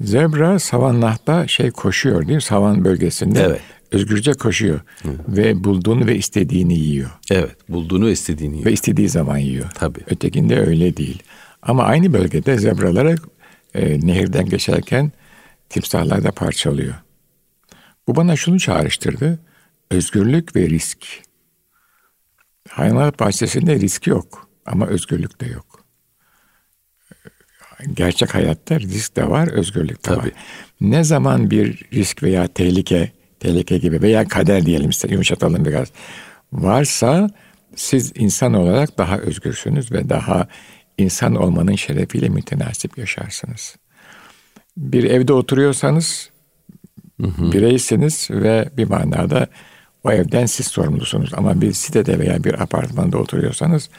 Zebra 0.00 0.58
savannahta 0.58 1.48
şey 1.48 1.70
koşuyor 1.70 2.22
değil 2.26 2.34
mi? 2.34 2.42
Savan 2.42 2.84
bölgesinde. 2.84 3.40
Evet. 3.40 3.60
Özgürce 3.92 4.32
koşuyor. 4.32 4.80
Ve 5.28 5.64
bulduğunu 5.64 6.06
ve 6.06 6.16
istediğini 6.16 6.78
yiyor. 6.78 7.10
Evet, 7.30 7.56
bulduğunu 7.68 8.10
istediğini 8.10 8.54
yiyor. 8.54 8.66
Ve 8.66 8.72
istediği 8.72 9.08
zaman 9.08 9.38
yiyor. 9.38 9.70
Tabii. 9.74 10.00
Ötekinde 10.06 10.60
öyle 10.60 10.96
değil. 10.96 11.22
Ama 11.64 11.84
aynı 11.84 12.12
bölgede 12.12 12.58
zebraları 12.58 13.16
e, 13.74 14.06
nehirden 14.06 14.46
geçerken 14.46 15.12
timsahlar 15.68 16.24
da 16.24 16.30
parçalıyor. 16.30 16.94
Bu 18.06 18.16
bana 18.16 18.36
şunu 18.36 18.60
çağrıştırdı. 18.60 19.38
Özgürlük 19.90 20.56
ve 20.56 20.68
risk. 20.68 21.06
Hayvanat 22.68 23.20
bahçesinde 23.20 23.80
risk 23.80 24.06
yok 24.06 24.48
ama 24.66 24.86
özgürlük 24.86 25.40
de 25.40 25.46
yok. 25.46 25.84
Gerçek 27.94 28.34
hayatta 28.34 28.80
risk 28.80 29.16
de 29.16 29.30
var, 29.30 29.48
özgürlük 29.48 30.06
de 30.06 30.10
var. 30.10 30.16
Tabii. 30.16 30.32
Ne 30.80 31.04
zaman 31.04 31.50
bir 31.50 31.84
risk 31.92 32.22
veya 32.22 32.46
tehlike, 32.46 33.12
tehlike 33.40 33.78
gibi 33.78 34.02
veya 34.02 34.28
kader 34.28 34.66
diyelim 34.66 34.90
işte 34.90 35.08
yumuşatalım 35.10 35.64
biraz 35.64 35.88
varsa 36.52 37.30
siz 37.76 38.12
insan 38.14 38.54
olarak 38.54 38.98
daha 38.98 39.18
özgürsünüz 39.18 39.92
ve 39.92 40.08
daha 40.08 40.48
insan 40.98 41.34
olmanın 41.34 41.74
şerefiyle 41.74 42.28
mütenasip 42.28 42.98
yaşarsınız. 42.98 43.76
Bir 44.76 45.04
evde 45.04 45.32
oturuyorsanız 45.32 46.30
bireysiniz 47.18 48.28
ve 48.30 48.68
bir 48.76 48.88
manada 48.88 49.46
o 50.04 50.12
evden 50.12 50.46
siz 50.46 50.66
sorumlusunuz. 50.66 51.34
Ama 51.34 51.60
bir 51.60 51.72
sitede 51.72 52.18
veya 52.18 52.44
bir 52.44 52.62
apartmanda 52.62 53.18
oturuyorsanız 53.18 53.90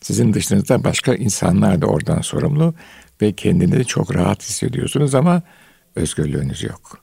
sizin 0.00 0.34
dışınızda 0.34 0.84
başka 0.84 1.14
insanlar 1.14 1.82
da 1.82 1.86
oradan 1.86 2.20
sorumlu 2.20 2.74
ve 3.22 3.32
kendinizi 3.32 3.84
çok 3.84 4.14
rahat 4.14 4.42
hissediyorsunuz 4.42 5.14
ama 5.14 5.42
özgürlüğünüz 5.96 6.62
yok. 6.62 6.98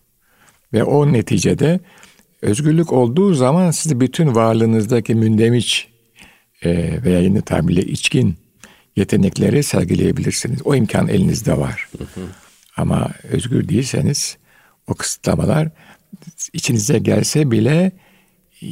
Ve 0.74 0.84
o 0.84 1.13
neticede 1.13 1.79
özgürlük 2.41 2.93
olduğu 2.93 3.34
zaman 3.34 3.72
siz 3.72 4.00
bütün 4.00 4.36
varlığınızdaki 4.36 5.15
mündemiş 5.15 5.88
e, 6.63 7.00
veya 7.03 7.20
yeni 7.20 7.41
tabirle 7.41 7.81
içkin 7.81 8.36
yetenekleri 8.95 9.63
sergileyebilirsiniz. 9.63 10.60
O 10.65 10.75
imkan 10.75 11.07
elinizde 11.07 11.57
var. 11.57 11.89
Ama 12.77 13.12
özgür 13.24 13.69
değilseniz 13.69 14.38
o 14.88 14.93
kısıtlamalar 14.93 15.69
içinize 16.53 17.00
gelse 17.00 17.51
bile 17.51 17.91
e, 18.62 18.67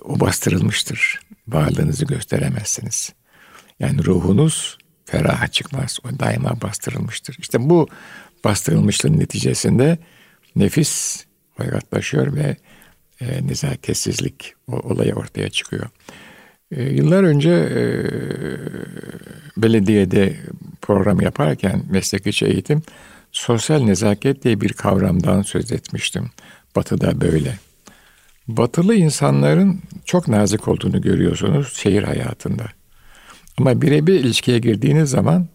o 0.00 0.20
bastırılmıştır. 0.20 1.20
Varlığınızı 1.48 2.04
gösteremezsiniz. 2.04 3.12
Yani 3.80 4.04
ruhunuz 4.04 4.78
feraha 5.04 5.48
çıkmaz. 5.48 5.98
O 6.04 6.18
daima 6.18 6.60
bastırılmıştır. 6.60 7.36
İşte 7.38 7.70
bu 7.70 7.88
bastırılmışlığın 8.44 9.20
neticesinde 9.20 9.98
nefis 10.56 11.24
hoyratlaşıyor 11.50 12.34
ve 12.34 12.56
e, 13.20 13.46
nezaketsizlik 13.46 14.54
olayı 14.66 15.14
ortaya 15.14 15.50
çıkıyor. 15.50 15.86
E, 16.70 16.82
yıllar 16.82 17.22
önce 17.22 17.50
e, 17.50 17.82
belediyede 19.56 20.36
program 20.82 21.20
yaparken 21.20 21.82
meslek 21.90 22.26
içi 22.26 22.46
eğitim 22.46 22.82
sosyal 23.32 23.82
nezaket 23.82 24.44
diye 24.44 24.60
bir 24.60 24.72
kavramdan 24.72 25.42
söz 25.42 25.72
etmiştim. 25.72 26.30
Batı'da 26.76 27.20
böyle. 27.20 27.58
Batılı 28.48 28.94
insanların 28.94 29.80
çok 30.04 30.28
nazik 30.28 30.68
olduğunu 30.68 31.00
görüyorsunuz 31.00 31.76
şehir 31.76 32.02
hayatında. 32.02 32.64
Ama 33.58 33.82
birebir 33.82 34.14
ilişkiye 34.14 34.58
girdiğiniz 34.58 35.10
zaman 35.10 35.48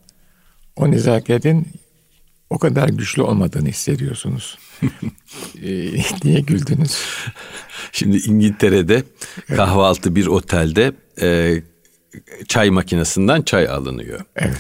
o 0.76 0.92
nezaketin 0.92 1.68
o 2.50 2.60
kadar 2.60 2.90
güçlü 2.90 3.22
olmadığını 3.22 3.70
hissediyorsunuz. 3.70 4.58
e, 5.64 5.70
niye 6.24 6.40
güldünüz? 6.40 7.00
Şimdi 7.92 8.18
İngiltere'de 8.18 9.04
kahvaltı 9.56 10.16
bir 10.16 10.28
otelde 10.28 10.92
e, 11.22 11.62
çay 12.48 12.70
makinesinden 12.70 13.42
çay 13.42 13.68
alınıyor. 13.68 14.20
Evet. 14.36 14.58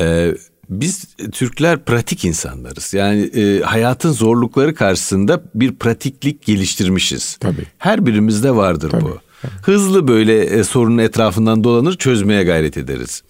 E, 0.00 0.34
biz 0.68 1.04
Türkler 1.32 1.84
pratik 1.84 2.24
insanlarız. 2.24 2.94
Yani 2.94 3.22
e, 3.22 3.60
hayatın 3.60 4.12
zorlukları 4.12 4.74
karşısında 4.74 5.42
bir 5.54 5.74
pratiklik 5.74 6.42
geliştirmişiz. 6.42 7.36
Tabii. 7.36 7.64
Her 7.78 8.06
birimizde 8.06 8.56
vardır 8.56 8.90
Tabii, 8.90 9.04
bu. 9.04 9.18
Hızlı 9.62 10.08
böyle 10.08 10.44
e, 10.44 10.64
sorunun 10.64 10.98
etrafından 10.98 11.64
dolanır 11.64 11.96
çözmeye 11.96 12.44
gayret 12.44 12.76
ederiz. 12.76 13.22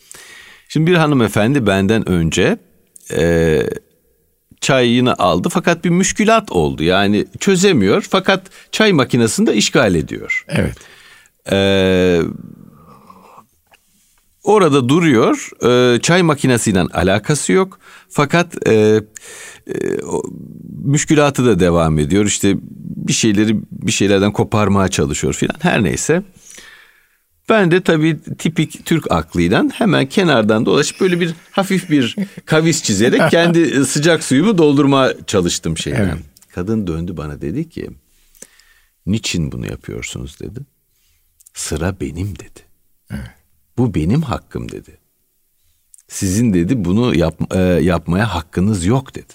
Şimdi 0.69 0.91
bir 0.91 0.97
hanımefendi 0.97 1.67
benden 1.67 2.09
önce 2.09 2.59
e, 3.13 3.63
çayını 4.61 5.15
aldı 5.19 5.49
fakat 5.49 5.85
bir 5.85 5.91
müşkülat 5.91 6.53
oldu. 6.53 6.83
Yani 6.83 7.27
çözemiyor 7.41 8.07
fakat 8.11 8.47
çay 8.73 8.93
makinesini 8.93 9.47
de 9.47 9.55
işgal 9.55 9.95
ediyor. 9.95 10.45
Evet. 10.49 10.77
Ee, 11.53 12.21
orada 14.45 14.89
duruyor. 14.89 15.51
Ee, 15.65 16.01
çay 16.01 16.23
makinesiyle 16.23 16.81
alakası 16.81 17.53
yok. 17.53 17.79
Fakat 18.09 18.69
e, 18.69 18.73
e, 18.73 19.03
o, 20.03 20.23
müşkülatı 20.85 21.47
da 21.47 21.61
devam 21.61 21.99
ediyor. 21.99 22.25
İşte 22.25 22.57
bir 23.09 23.13
şeyleri 23.13 23.57
bir 23.71 23.93
şeylerden 23.93 24.33
koparmaya 24.33 24.89
çalışıyor 24.89 25.35
filan. 25.35 25.57
Her 25.61 25.85
neyse. 25.85 26.23
Ben 27.49 27.71
de 27.71 27.81
tabii 27.81 28.19
tipik 28.39 28.87
Türk 28.87 29.13
aklıyla 29.13 29.65
hemen 29.73 30.07
kenardan 30.07 30.67
dolaşıp 30.67 31.01
böyle 31.01 31.21
bir 31.21 31.35
hafif 31.51 31.91
bir 31.91 32.17
kavis 32.47 32.83
çizerek 32.83 33.21
kendi 33.31 33.87
sıcak 33.87 34.25
suyumu 34.25 34.59
doldurmaya 34.59 35.15
çalıştım 35.27 35.79
şeyden. 35.79 36.05
Evet. 36.05 36.19
Kadın 36.55 36.87
döndü 36.87 37.17
bana 37.17 37.41
dedi 37.41 37.69
ki 37.69 37.91
niçin 39.07 39.53
bunu 39.53 39.67
yapıyorsunuz 39.67 40.41
dedi. 40.41 40.61
Sıra 41.55 42.01
benim 42.01 42.39
dedi. 42.39 42.61
Bu 43.79 43.95
benim 43.95 44.23
hakkım 44.23 44.73
dedi. 44.73 44.99
Sizin 46.09 46.55
dedi 46.55 46.85
bunu 46.85 47.15
yap, 47.15 47.55
e, 47.55 47.59
yapmaya 47.61 48.35
hakkınız 48.35 48.87
yok 48.87 49.15
dedi. 49.15 49.33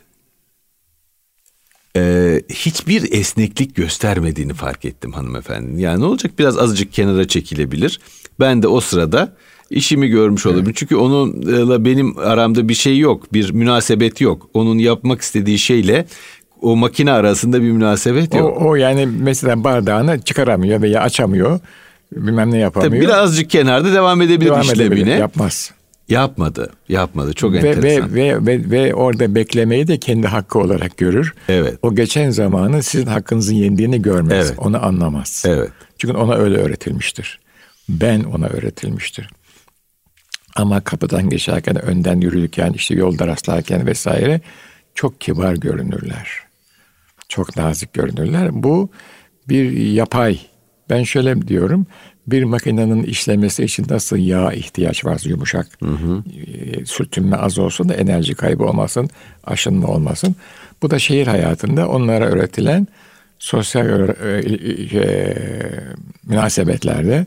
E, 2.33 2.41
hiçbir 2.49 3.11
esneklik 3.13 3.75
göstermediğini 3.75 4.53
fark 4.53 4.85
ettim 4.85 5.11
hanımefendinin. 5.11 5.77
Yani 5.79 6.01
ne 6.01 6.05
olacak 6.05 6.31
biraz 6.39 6.57
azıcık 6.57 6.93
kenara 6.93 7.27
çekilebilir. 7.27 7.99
Ben 8.39 8.63
de 8.63 8.67
o 8.67 8.81
sırada 8.81 9.33
işimi 9.69 10.07
görmüş 10.07 10.45
olabilirim. 10.45 10.73
Çünkü 10.75 10.95
onunla 10.95 11.85
benim 11.85 12.17
aramda 12.17 12.69
bir 12.69 12.73
şey 12.73 12.97
yok, 12.99 13.33
bir 13.33 13.51
münasebet 13.51 14.21
yok. 14.21 14.49
Onun 14.53 14.77
yapmak 14.77 15.21
istediği 15.21 15.59
şeyle 15.59 16.05
o 16.61 16.75
makine 16.75 17.11
arasında 17.11 17.61
bir 17.61 17.71
münasebet 17.71 18.35
O, 18.35 18.37
yok. 18.37 18.61
o 18.61 18.75
yani 18.75 19.05
mesela 19.19 19.63
bardağını 19.63 20.21
çıkaramıyor 20.21 20.81
veya 20.81 21.01
açamıyor. 21.01 21.59
Bilmem 22.15 22.51
ne 22.51 22.57
yapamıyor. 22.57 22.91
Tabii 22.91 23.01
birazcık 23.01 23.49
kenarda 23.49 23.93
devam 23.93 24.21
edebilir 24.21 24.49
Devam 24.49 24.61
işlemine. 24.61 24.85
edebilir, 24.85 25.17
Yapmaz. 25.17 25.71
Yapmadı. 26.09 26.73
Yapmadı. 26.89 27.33
Çok 27.33 27.53
Ve, 27.53 27.57
enteresan. 27.57 28.15
ve, 28.15 28.45
ve, 28.45 28.45
ve, 28.45 28.71
ve 28.71 28.93
orada 28.93 29.35
beklemeyi 29.35 29.87
de 29.87 29.97
kendi 29.97 30.27
hakkı 30.27 30.59
olarak 30.59 30.97
görür. 30.97 31.33
Evet. 31.49 31.79
O 31.81 31.95
geçen 31.95 32.29
zamanı 32.29 32.83
sizin 32.83 33.05
hakkınızın 33.05 33.55
yendiğini 33.55 34.01
görmez. 34.01 34.47
Evet. 34.47 34.59
Onu 34.59 34.85
anlamaz. 34.85 35.43
Evet. 35.47 35.71
Çünkü 35.97 36.17
ona 36.17 36.35
öyle 36.35 36.57
öğretilmiştir. 36.57 37.39
Ben 37.89 38.23
ona 38.23 38.47
öğretilmiştir. 38.47 39.29
Ama 40.55 40.81
kapıdan 40.81 41.29
geçerken, 41.29 41.85
önden 41.85 42.21
yürürken, 42.21 42.73
işte 42.73 42.95
yolda 42.95 43.27
rastlarken 43.27 43.87
vesaire 43.87 44.41
çok 44.95 45.21
kibar 45.21 45.53
görünürler. 45.53 46.29
Çok 47.29 47.57
nazik 47.57 47.93
görünürler. 47.93 48.49
Bu 48.51 48.89
bir 49.49 49.71
yapay. 49.71 50.39
Ben 50.89 51.03
şöyle 51.03 51.47
diyorum. 51.47 51.87
Bir 52.27 52.43
makinenin 52.43 53.03
işlemesi 53.03 53.63
için 53.63 53.85
nasıl 53.89 54.17
yağ 54.17 54.53
ihtiyaç 54.53 55.05
var 55.05 55.21
yumuşak. 55.25 55.67
e, 56.81 56.85
sürtünme 56.85 57.35
az 57.35 57.59
olsun 57.59 57.89
da 57.89 57.93
enerji 57.93 58.35
kaybı 58.35 58.63
olmasın, 58.63 59.09
aşınma 59.43 59.87
olmasın. 59.87 60.35
Bu 60.81 60.91
da 60.91 60.99
şehir 60.99 61.27
hayatında 61.27 61.89
onlara 61.89 62.25
öğretilen 62.25 62.87
sosyal 63.39 64.09
e, 64.09 64.13
e, 64.99 65.35
münasebetlerde 66.23 67.25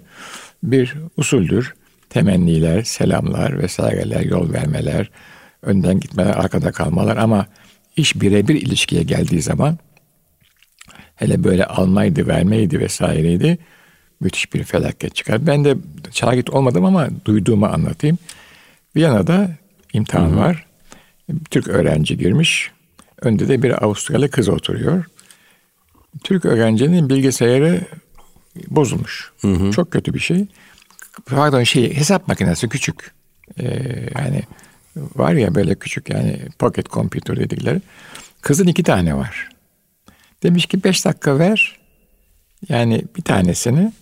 bir 0.62 0.94
usuldür. 1.16 1.74
Temenniler, 2.10 2.82
selamlar 2.82 3.58
vesaireler, 3.62 4.20
yol 4.20 4.52
vermeler, 4.52 5.10
önden 5.62 6.00
gitmeler, 6.00 6.30
arkada 6.36 6.72
kalmalar 6.72 7.16
ama 7.16 7.46
iş 7.96 8.20
birebir 8.20 8.54
ilişkiye 8.54 9.02
geldiği 9.02 9.42
zaman 9.42 9.78
hele 11.16 11.44
böyle 11.44 11.64
almaydı, 11.64 12.26
vermeydi 12.26 12.80
vesaireydi 12.80 13.58
müthiş 14.20 14.54
bir 14.54 14.64
felaket 14.64 15.14
çıkar. 15.14 15.46
Ben 15.46 15.64
de 15.64 15.76
şahit 16.10 16.50
olmadım 16.50 16.84
ama 16.84 17.08
duyduğumu 17.24 17.66
anlatayım. 17.66 18.18
Viyana'da 18.96 19.50
imtihan 19.92 20.36
var. 20.36 20.66
Türk 21.50 21.68
öğrenci 21.68 22.18
girmiş. 22.18 22.70
Önde 23.20 23.48
de 23.48 23.62
bir 23.62 23.84
Avustralya 23.84 24.30
kız 24.30 24.48
oturuyor. 24.48 25.04
Türk 26.24 26.44
öğrencinin 26.44 27.08
bilgisayarı 27.08 27.80
bozulmuş. 28.68 29.32
Çok 29.74 29.90
kötü 29.90 30.14
bir 30.14 30.18
şey. 30.18 30.46
Pardon 31.26 31.62
şey 31.62 31.96
hesap 31.96 32.28
makinesi 32.28 32.68
küçük. 32.68 33.14
Ee, 33.58 33.64
yani 34.18 34.42
var 35.16 35.32
ya 35.32 35.54
böyle 35.54 35.74
küçük 35.74 36.10
yani 36.10 36.38
pocket 36.58 36.90
computer 36.90 37.36
dedikleri. 37.36 37.80
Kızın 38.40 38.66
iki 38.66 38.82
tane 38.82 39.16
var. 39.16 39.48
Demiş 40.42 40.66
ki 40.66 40.84
beş 40.84 41.04
dakika 41.04 41.38
ver. 41.38 41.76
Yani 42.68 43.02
bir 43.16 43.22
tanesini 43.22 43.92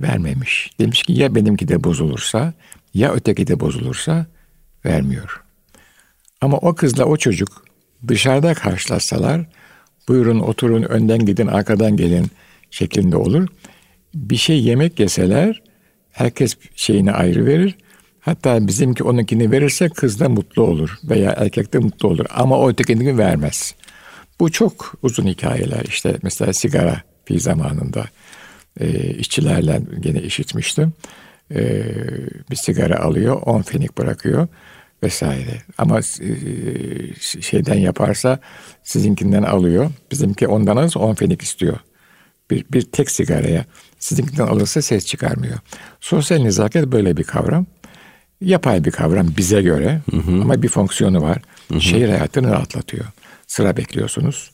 vermemiş. 0.00 0.70
Demiş 0.80 1.02
ki 1.02 1.12
ya 1.12 1.34
benimki 1.34 1.68
de 1.68 1.84
bozulursa 1.84 2.52
ya 2.94 3.12
öteki 3.12 3.46
de 3.46 3.60
bozulursa 3.60 4.26
vermiyor. 4.84 5.42
Ama 6.40 6.56
o 6.56 6.74
kızla 6.74 7.04
o 7.04 7.16
çocuk 7.16 7.64
dışarıda 8.08 8.54
karşılaşsalar 8.54 9.46
buyurun 10.08 10.40
oturun 10.40 10.82
önden 10.82 11.26
gidin 11.26 11.46
arkadan 11.46 11.96
gelin 11.96 12.26
şeklinde 12.70 13.16
olur. 13.16 13.48
Bir 14.14 14.36
şey 14.36 14.62
yemek 14.62 15.00
yeseler 15.00 15.62
herkes 16.12 16.56
şeyini 16.74 17.12
ayrı 17.12 17.46
verir. 17.46 17.78
Hatta 18.20 18.66
bizimki 18.66 19.04
onunkini 19.04 19.50
verirse 19.50 19.88
kız 19.88 20.20
da 20.20 20.28
mutlu 20.28 20.62
olur 20.62 20.98
veya 21.04 21.30
erkek 21.30 21.72
de 21.72 21.78
mutlu 21.78 22.08
olur 22.08 22.26
ama 22.30 22.58
o 22.58 22.70
ötekini 22.70 23.18
vermez. 23.18 23.74
Bu 24.40 24.52
çok 24.52 24.94
uzun 25.02 25.26
hikayeler 25.26 25.84
işte 25.88 26.16
mesela 26.22 26.52
sigara 26.52 27.02
fi 27.24 27.40
zamanında 27.40 28.04
e, 28.80 29.10
işçilerle 29.10 29.80
gene 30.00 30.22
işitmiştim. 30.22 30.92
E, 31.54 31.84
bir 32.50 32.56
sigara 32.56 33.00
alıyor, 33.00 33.42
10 33.42 33.62
fenik 33.62 33.98
bırakıyor 33.98 34.48
vesaire. 35.02 35.62
Ama 35.78 35.98
e, 35.98 36.02
şeyden 37.40 37.78
yaparsa 37.78 38.38
sizinkinden 38.82 39.42
alıyor. 39.42 39.90
Bizimki 40.12 40.48
ondan 40.48 40.76
alırsa 40.76 41.00
10 41.00 41.14
fenik 41.14 41.42
istiyor. 41.42 41.78
Bir, 42.50 42.64
bir 42.72 42.82
tek 42.82 43.10
sigaraya. 43.10 43.64
Sizinkinden 43.98 44.46
alırsa 44.46 44.82
ses 44.82 45.06
çıkarmıyor. 45.06 45.58
Sosyal 46.00 46.38
nezaket 46.38 46.86
böyle 46.86 47.16
bir 47.16 47.24
kavram. 47.24 47.66
Yapay 48.40 48.84
bir 48.84 48.90
kavram 48.90 49.28
bize 49.36 49.62
göre 49.62 50.00
ama 50.12 50.62
bir 50.62 50.68
fonksiyonu 50.68 51.22
var. 51.22 51.38
Şehir 51.78 52.08
hayatını 52.08 52.50
rahatlatıyor. 52.50 53.04
Sıra 53.46 53.76
bekliyorsunuz. 53.76 54.50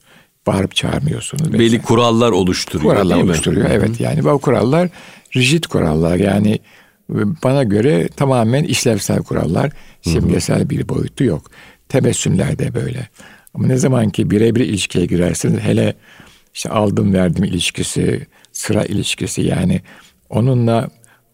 Bağırıp 0.46 0.74
çağırmıyorsunuz. 0.74 1.52
Belli 1.52 1.82
kurallar 1.82 2.30
oluşturuyor 2.30 2.94
Kurallar 2.94 3.14
değil 3.14 3.24
mi? 3.24 3.30
oluşturuyor. 3.30 3.70
Evet 3.70 4.00
yani 4.00 4.24
bu 4.24 4.38
kurallar 4.38 4.88
rigid 5.36 5.64
kurallar. 5.64 6.16
Yani 6.16 6.58
bana 7.44 7.62
göre 7.64 8.08
tamamen 8.08 8.64
işlevsel 8.64 9.18
kurallar. 9.18 9.72
Simgesel 10.02 10.70
bir 10.70 10.88
boyutu 10.88 11.24
yok. 11.24 11.50
Tebessümler 11.88 12.58
de 12.58 12.74
böyle. 12.74 13.08
Ama 13.54 13.66
ne 13.66 13.76
zaman 13.76 14.10
ki 14.10 14.30
birebir 14.30 14.60
ilişkiye 14.60 15.06
girersiniz 15.06 15.60
hele 15.60 15.94
işte 16.54 16.70
aldım 16.70 17.14
verdim 17.14 17.44
ilişkisi, 17.44 18.26
sıra 18.52 18.84
ilişkisi 18.84 19.42
yani 19.42 19.80
onunla 20.30 20.88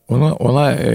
ona 0.08 0.34
ona 0.34 0.72
e, 0.72 0.94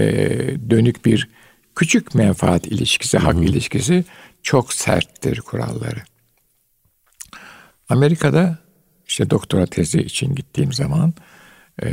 dönük 0.70 1.04
bir 1.04 1.28
küçük 1.76 2.14
menfaat 2.14 2.66
ilişkisi, 2.66 3.18
hak 3.18 3.36
ilişkisi 3.36 4.04
çok 4.42 4.72
serttir 4.72 5.40
kuralları. 5.40 6.02
Amerika'da 7.88 8.58
işte 9.06 9.30
doktora 9.30 9.66
tezi 9.66 10.00
için 10.00 10.34
gittiğim 10.34 10.72
zaman 10.72 11.14
e, 11.82 11.88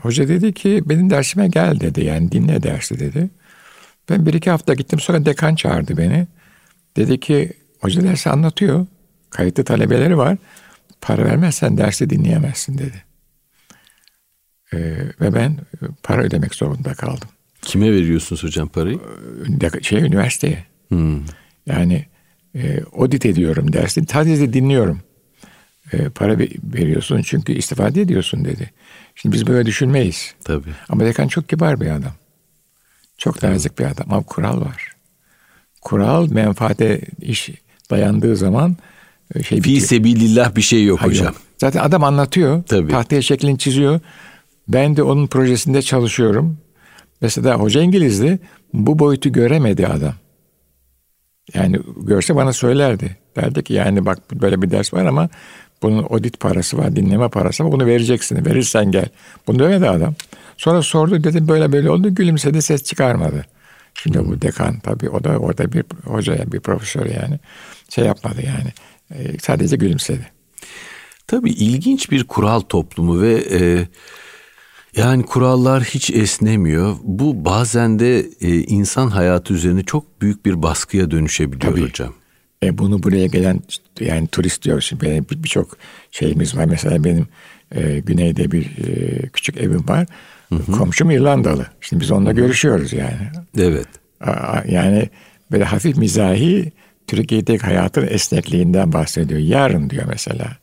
hoca 0.00 0.28
dedi 0.28 0.52
ki 0.54 0.82
benim 0.86 1.10
dersime 1.10 1.48
gel 1.48 1.80
dedi 1.80 2.04
yani 2.04 2.32
dinle 2.32 2.62
dersi 2.62 3.00
dedi. 3.00 3.30
Ben 4.10 4.26
bir 4.26 4.34
iki 4.34 4.50
hafta 4.50 4.74
gittim 4.74 5.00
sonra 5.00 5.26
dekan 5.26 5.54
çağırdı 5.54 5.96
beni. 5.96 6.26
Dedi 6.96 7.20
ki 7.20 7.52
hoca 7.80 8.02
dersi 8.02 8.30
anlatıyor. 8.30 8.86
Kayıtlı 9.30 9.64
talebeleri 9.64 10.18
var. 10.18 10.36
Para 11.00 11.24
vermezsen 11.24 11.78
dersi 11.78 12.10
dinleyemezsin 12.10 12.78
dedi. 12.78 13.04
E, 14.72 14.78
ve 15.20 15.34
ben 15.34 15.58
para 16.02 16.22
ödemek 16.22 16.54
zorunda 16.54 16.94
kaldım. 16.94 17.28
Kime 17.62 17.92
veriyorsunuz 17.92 18.42
hocam 18.44 18.68
parayı? 18.68 19.00
De- 19.48 19.82
şey 19.82 19.98
üniversiteye. 19.98 20.64
Hmm. 20.88 21.20
Yani 21.66 22.06
e, 22.56 22.80
audit 22.96 23.26
ediyorum 23.26 23.72
dersin. 23.72 24.06
Sadece 24.12 24.52
dinliyorum. 24.52 25.00
E, 25.92 26.08
para 26.08 26.38
ve- 26.38 26.48
veriyorsun 26.74 27.22
çünkü 27.22 27.52
istifade 27.52 28.00
ediyorsun 28.00 28.44
dedi. 28.44 28.70
Şimdi 29.14 29.34
biz 29.34 29.46
böyle 29.46 29.66
düşünmeyiz. 29.66 30.34
Tabii. 30.44 30.70
Ama 30.88 31.04
dekan 31.04 31.28
çok 31.28 31.48
kibar 31.48 31.80
bir 31.80 31.86
adam. 31.90 32.12
Çok 33.18 33.42
nazik 33.42 33.78
bir 33.78 33.84
adam 33.84 34.06
ama 34.12 34.22
kural 34.22 34.60
var. 34.60 34.92
kural 35.82 36.30
menfaate 36.30 37.00
iş 37.20 37.50
dayandığı 37.90 38.36
zaman 38.36 38.76
e, 39.34 39.42
şey 39.42 39.60
Fi 39.60 39.80
sebilillah 39.80 40.56
bir 40.56 40.62
şey 40.62 40.84
yok 40.84 41.00
Hayır, 41.00 41.12
hocam. 41.12 41.34
Zaten 41.58 41.80
adam 41.80 42.04
anlatıyor. 42.04 42.62
Tabii. 42.62 42.92
Tahtaya 42.92 43.22
şeklini 43.22 43.58
çiziyor. 43.58 44.00
Ben 44.68 44.96
de 44.96 45.02
onun 45.02 45.26
projesinde 45.26 45.82
çalışıyorum. 45.82 46.58
Mesela 47.20 47.54
hoca 47.54 47.82
İngilizdi. 47.82 48.38
Bu 48.72 48.98
boyutu 48.98 49.32
göremedi 49.32 49.86
adam. 49.86 50.14
Yani 51.54 51.80
görse 51.96 52.36
bana 52.36 52.52
söylerdi. 52.52 53.16
Derdi 53.36 53.64
ki 53.64 53.72
yani 53.72 54.06
bak 54.06 54.18
böyle 54.32 54.62
bir 54.62 54.70
ders 54.70 54.94
var 54.94 55.04
ama 55.04 55.28
bunun 55.82 56.02
audit 56.02 56.40
parası 56.40 56.78
var, 56.78 56.96
dinleme 56.96 57.28
parası 57.28 57.64
var. 57.64 57.72
Bunu 57.72 57.86
vereceksin. 57.86 58.44
Verirsen 58.46 58.90
gel. 58.90 59.08
Bunu 59.46 59.58
demedi 59.58 59.88
adam. 59.88 60.14
Sonra 60.56 60.82
sordu 60.82 61.24
dedim 61.24 61.48
böyle 61.48 61.72
böyle 61.72 61.90
oldu. 61.90 62.14
Gülümsedi 62.14 62.62
ses 62.62 62.84
çıkarmadı. 62.84 63.46
Şimdi 63.94 64.26
bu 64.26 64.42
dekan 64.42 64.78
tabii 64.78 65.08
o 65.08 65.24
da 65.24 65.38
orada 65.38 65.72
bir 65.72 65.84
hocaya 66.04 66.52
bir 66.52 66.60
profesör 66.60 67.06
yani 67.06 67.38
şey 67.88 68.04
yapmadı 68.04 68.42
yani. 68.46 68.72
Ee, 69.14 69.38
sadece 69.38 69.76
gülümsedi. 69.76 70.26
Tabii 71.26 71.50
ilginç 71.50 72.10
bir 72.10 72.24
kural 72.24 72.60
toplumu 72.60 73.22
ve 73.22 73.44
e, 73.50 73.86
yani 74.96 75.22
kurallar 75.22 75.82
hiç 75.84 76.10
esnemiyor. 76.10 76.96
Bu 77.02 77.44
bazen 77.44 77.98
de 77.98 78.18
e, 78.40 78.54
insan 78.60 79.08
hayatı 79.08 79.54
üzerine 79.54 79.82
çok 79.82 80.22
büyük 80.22 80.46
bir 80.46 80.62
baskıya 80.62 81.10
dönüşebiliyor 81.10 81.72
Tabii. 81.72 81.82
hocam. 81.88 82.12
E 82.62 82.78
bunu 82.78 83.02
buraya 83.02 83.26
gelen 83.26 83.60
yani 84.00 84.26
turist 84.28 84.62
diyor 84.64 84.80
şimdi 84.80 85.04
benim 85.04 85.26
bir- 85.30 85.42
birçok 85.42 85.76
şeyimiz 86.10 86.56
var. 86.56 86.64
Mesela 86.64 87.04
benim 87.04 87.26
e, 87.74 87.98
güneyde 88.00 88.52
bir 88.52 88.64
e, 88.64 89.18
küçük 89.28 89.56
evim 89.56 89.88
var. 89.88 90.06
Komşum 90.72 91.10
İrlandalı. 91.10 91.66
Şimdi 91.80 92.02
biz 92.02 92.10
onunla 92.10 92.32
görüşüyoruz 92.32 92.92
yani. 92.92 93.28
Evet. 93.58 93.86
Aa, 94.20 94.60
Yani 94.68 95.08
böyle 95.52 95.64
hafif 95.64 95.96
mizahi 95.96 96.72
Türkiye'deki 97.06 97.62
hayatın 97.66 98.06
esnekliğinden 98.06 98.92
bahsediyor. 98.92 99.40
Yarın 99.40 99.90
diyor 99.90 100.04
mesela. 100.08 100.56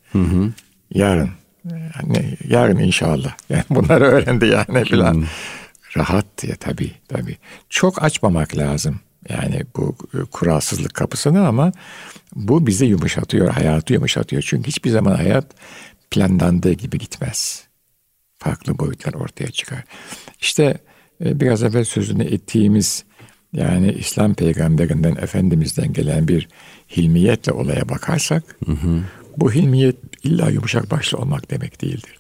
Yarın. 0.93 1.30
Yani 1.71 2.38
yarın 2.47 2.80
inşallah. 2.80 3.34
Yani 3.49 3.63
bunları 3.69 4.06
öğrendi 4.06 4.45
yani 4.45 4.86
filan. 4.86 5.26
Rahat 5.97 6.26
diye 6.41 6.56
tabii 6.56 6.91
tabii. 7.08 7.38
Çok 7.69 8.04
açmamak 8.04 8.58
lazım. 8.58 8.99
Yani 9.30 9.62
bu 9.76 9.95
e, 10.13 10.17
kuralsızlık 10.32 10.93
kapısını 10.93 11.47
ama 11.47 11.71
bu 12.36 12.67
bizi 12.67 12.86
yumuşatıyor, 12.86 13.49
hayatı 13.49 13.93
yumuşatıyor. 13.93 14.41
Çünkü 14.41 14.67
hiçbir 14.67 14.89
zaman 14.89 15.15
hayat 15.15 15.45
planlandığı 16.12 16.73
gibi 16.73 16.97
gitmez 16.97 17.67
farklı 18.38 18.80
boyutlar 18.80 19.13
ortaya 19.13 19.52
çıkar. 19.52 19.84
İşte 20.41 20.78
e, 21.26 21.39
biraz 21.39 21.63
evvel 21.63 21.84
sözünü 21.84 22.23
ettiğimiz 22.23 23.04
yani 23.54 23.91
İslam 23.91 24.34
peygamberinden 24.34 25.15
Efendimiz'den 25.15 25.93
gelen 25.93 26.28
bir 26.28 26.47
hilmiyetle 26.97 27.52
olaya 27.52 27.89
bakarsak 27.89 28.43
bu 29.38 29.52
hilmiyet 29.52 29.95
illa 30.23 30.49
yumuşak 30.49 30.91
başlı 30.91 31.17
olmak 31.17 31.51
demek 31.51 31.81
değildir. 31.81 32.19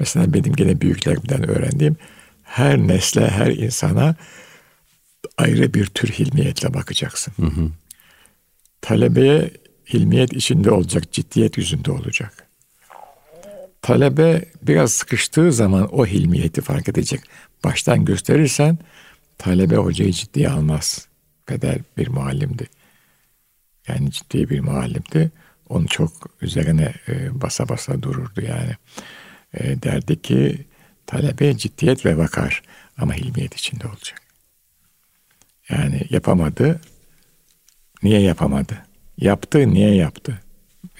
Mesela 0.00 0.32
benim 0.34 0.52
gene 0.52 0.80
büyüklerimden 0.80 1.50
öğrendiğim 1.50 1.96
her 2.42 2.78
nesle, 2.78 3.28
her 3.28 3.46
insana 3.46 4.14
ayrı 5.38 5.74
bir 5.74 5.86
tür 5.86 6.08
hilmiyetle 6.08 6.74
bakacaksın. 6.74 7.34
Talebeye 8.80 9.50
hilmiyet 9.94 10.32
içinde 10.32 10.70
olacak, 10.70 11.12
ciddiyet 11.12 11.58
yüzünde 11.58 11.90
olacak. 11.90 12.46
Talebe 13.82 14.44
biraz 14.62 14.92
sıkıştığı 14.92 15.52
zaman 15.52 15.94
o 15.94 16.06
hilmiyeti 16.06 16.60
fark 16.60 16.88
edecek. 16.88 17.20
Baştan 17.64 18.04
gösterirsen 18.04 18.78
talebe 19.38 19.76
hocayı 19.76 20.12
ciddiye 20.12 20.50
almaz. 20.50 21.08
Peder 21.46 21.78
bir 21.96 22.08
muallimdi. 22.08 22.66
Yani 23.88 24.10
ciddi 24.10 24.50
bir 24.50 24.60
muallimdi. 24.60 25.30
Onu 25.68 25.86
çok 25.86 26.12
üzerine 26.40 26.94
e, 27.08 27.40
basa 27.40 27.68
basa 27.68 28.02
dururdu 28.02 28.40
yani. 28.40 28.76
E, 29.54 29.82
derdi 29.82 30.22
ki 30.22 30.66
talebe 31.06 31.56
ciddiyet 31.56 32.06
ve 32.06 32.18
vakar 32.18 32.62
ama 32.98 33.14
hilmiyet 33.14 33.54
içinde 33.54 33.88
olacak. 33.88 34.22
Yani 35.68 36.02
yapamadı. 36.10 36.80
Niye 38.02 38.20
yapamadı? 38.20 38.78
Yaptı, 39.18 39.58
niye 39.68 39.94
yaptı? 39.94 40.40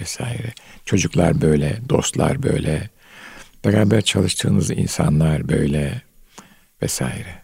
Vesaire. 0.01 0.53
Çocuklar 0.85 1.41
böyle, 1.41 1.79
dostlar 1.89 2.43
böyle, 2.43 2.91
beraber 3.65 4.01
çalıştığınız 4.01 4.71
insanlar 4.71 5.49
böyle 5.49 6.03
vesaire. 6.83 7.43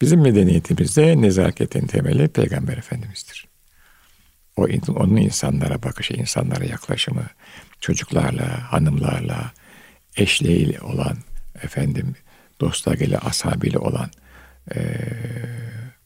Bizim 0.00 0.20
medeniyetimizde 0.20 1.22
nezaketin 1.22 1.86
temeli 1.86 2.28
Peygamber 2.28 2.76
Efendimiz'dir. 2.76 3.46
O 4.56 4.66
onun 4.96 5.16
insanlara 5.16 5.82
bakışı, 5.82 6.14
insanlara 6.14 6.64
yaklaşımı, 6.64 7.26
çocuklarla, 7.80 8.72
hanımlarla, 8.72 9.52
eşliğiyle 10.16 10.80
olan, 10.80 11.16
efendim, 11.62 12.14
dostlarıyla, 12.60 13.18
ashabıyla 13.18 13.80
olan 13.80 14.10
e, 14.74 14.78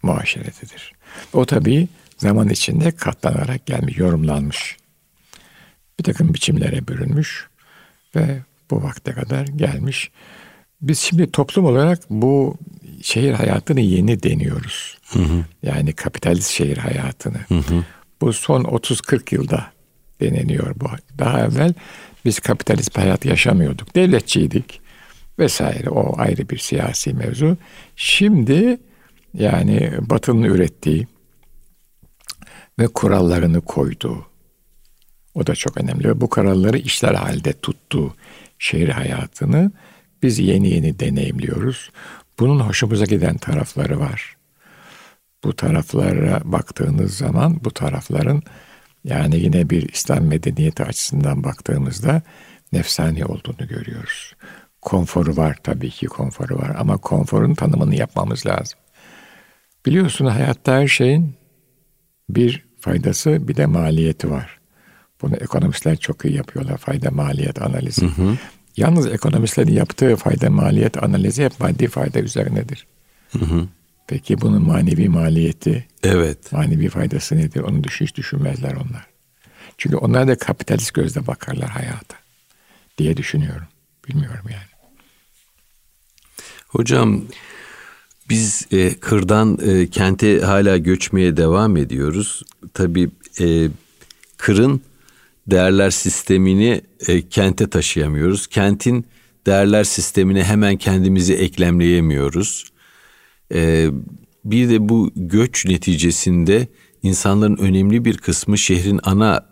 muaşeretidir. 0.03 0.93
O 1.33 1.47
tabii 1.47 1.89
zaman 2.17 2.49
içinde 2.49 2.91
katlanarak 2.91 3.67
gelmiş, 3.67 3.99
yorumlanmış. 3.99 4.77
Bir 5.99 6.05
takım 6.05 6.35
biçimlere 6.35 6.89
bürünmüş 6.89 7.49
ve 8.17 8.39
bu 8.71 8.83
vakte 8.83 9.13
kadar 9.13 9.47
gelmiş. 9.47 10.11
Biz 10.83 10.99
şimdi 10.99 11.33
toplum 11.33 11.65
olarak 11.65 11.99
bu 12.11 12.57
şehir 13.03 13.33
hayatını 13.33 13.81
yeni 13.81 14.23
deniyoruz. 14.23 14.99
Hı 15.07 15.19
hı. 15.19 15.45
Yani 15.63 15.93
kapitalist 15.93 16.51
şehir 16.51 16.77
hayatını. 16.77 17.39
Hı 17.49 17.55
hı. 17.55 17.85
Bu 18.21 18.33
son 18.33 18.65
30-40 18.65 19.35
yılda 19.35 19.73
deneniyor 20.21 20.81
bu. 20.81 20.87
Daha 21.19 21.41
evvel 21.41 21.75
biz 22.25 22.41
kapitalist 22.41 22.99
hayat 22.99 23.25
yaşamıyorduk. 23.25 23.95
Devletçiydik 23.95 24.81
vesaire. 25.39 25.91
O 25.91 26.21
ayrı 26.21 26.49
bir 26.49 26.59
siyasi 26.59 27.15
mevzu. 27.15 27.57
Şimdi 27.97 28.79
yani 29.35 29.93
Batı'nın 30.01 30.43
ürettiği 30.43 31.07
ve 32.79 32.87
kurallarını 32.87 33.61
koyduğu 33.61 34.27
o 35.35 35.47
da 35.47 35.55
çok 35.55 35.77
önemli. 35.77 36.09
Ve 36.09 36.21
bu 36.21 36.29
kuralları 36.29 36.79
işler 36.79 37.15
halde 37.15 37.53
tuttuğu 37.53 38.15
şehir 38.59 38.89
hayatını 38.89 39.73
biz 40.23 40.39
yeni 40.39 40.71
yeni 40.71 41.01
deneyimliyoruz. 41.01 41.91
Bunun 42.39 42.61
hoşumuza 42.61 43.05
giden 43.05 43.37
tarafları 43.37 44.01
var. 44.01 44.37
Bu 45.45 45.57
taraflara 45.57 46.41
baktığınız 46.45 47.17
zaman 47.17 47.61
bu 47.65 47.71
tarafların 47.71 48.43
yani 49.05 49.37
yine 49.37 49.71
bir 49.71 49.89
İslam 49.89 50.25
medeniyeti 50.25 50.85
açısından 50.85 51.45
baktığımızda 51.45 52.23
nefsani 52.73 53.25
olduğunu 53.25 53.69
görüyoruz. 53.69 54.35
Konforu 54.81 55.37
var 55.37 55.59
tabii 55.63 55.91
ki 55.91 56.07
konforu 56.07 56.59
var 56.59 56.77
ama 56.79 56.97
konforun 56.97 57.55
tanımını 57.55 57.95
yapmamız 57.95 58.47
lazım. 58.47 58.79
Biliyorsun 59.87 60.27
hayatta 60.27 60.73
her 60.73 60.89
şeyin 60.89 61.35
bir 62.29 62.65
faydası 62.81 63.49
bir 63.49 63.57
de 63.57 63.67
maliyeti 63.67 64.31
var. 64.31 64.61
Bunu 65.23 65.37
ekonomistler 65.37 65.97
çok 65.97 66.25
iyi 66.25 66.35
yapıyorlar 66.35 66.79
fayda 66.79 67.11
maliyet 67.11 67.63
analizi. 67.63 68.07
Hı 68.07 68.23
hı. 68.23 68.37
Yalnız 68.77 69.07
ekonomistlerin 69.07 69.73
yaptığı 69.73 70.17
fayda 70.17 70.51
maliyet 70.51 71.03
analizi 71.03 71.45
hep 71.45 71.61
maddi 71.61 71.89
fayda 71.89 72.19
üzerinedir. 72.19 72.87
Hı 73.33 73.45
hı. 73.45 73.69
Peki 74.11 74.41
bunun 74.41 74.63
manevi 74.63 75.09
maliyeti, 75.09 75.87
evet. 76.03 76.53
manevi 76.53 76.89
faydası 76.89 77.37
nedir? 77.37 77.61
Onu 77.61 77.85
düş, 77.85 78.01
hiç 78.01 78.17
düşünmezler 78.17 78.73
onlar. 78.73 79.07
Çünkü 79.79 79.97
onlar 79.97 80.29
da 80.29 80.39
kapitalist 80.39 80.95
gözle 80.95 81.27
bakarlar 81.27 81.69
hayata 81.69 82.17
diye 82.99 83.17
düşünüyorum. 83.17 83.67
Bilmiyorum 84.09 84.45
yani. 84.45 84.95
Hocam 86.69 87.23
biz 88.29 88.67
e, 88.73 88.95
kırdan 88.95 89.59
e, 89.63 89.87
kente 89.87 90.41
hala 90.41 90.77
göçmeye 90.77 91.37
devam 91.37 91.77
ediyoruz. 91.77 92.43
Tabii 92.75 93.11
e, 93.41 93.69
kırın 94.37 94.83
değerler 95.47 95.91
sistemini 95.91 96.81
e, 97.09 97.29
kente 97.29 97.71
taşıyamıyoruz. 97.71 98.47
Kentin 98.47 99.07
değerler 99.47 99.85
sistemine 99.85 100.45
hemen 100.45 100.77
kendimizi 100.77 101.35
eklemleyemiyoruz. 101.35 102.71
E, 103.55 103.89
bir 104.45 104.69
de 104.69 104.89
bu 104.89 105.11
göç 105.17 105.67
neticesinde 105.67 106.69
insanların 107.03 107.57
önemli 107.57 108.05
bir 108.05 108.19
kısmı 108.19 108.59
şehrin 108.59 109.01
ana 109.03 109.47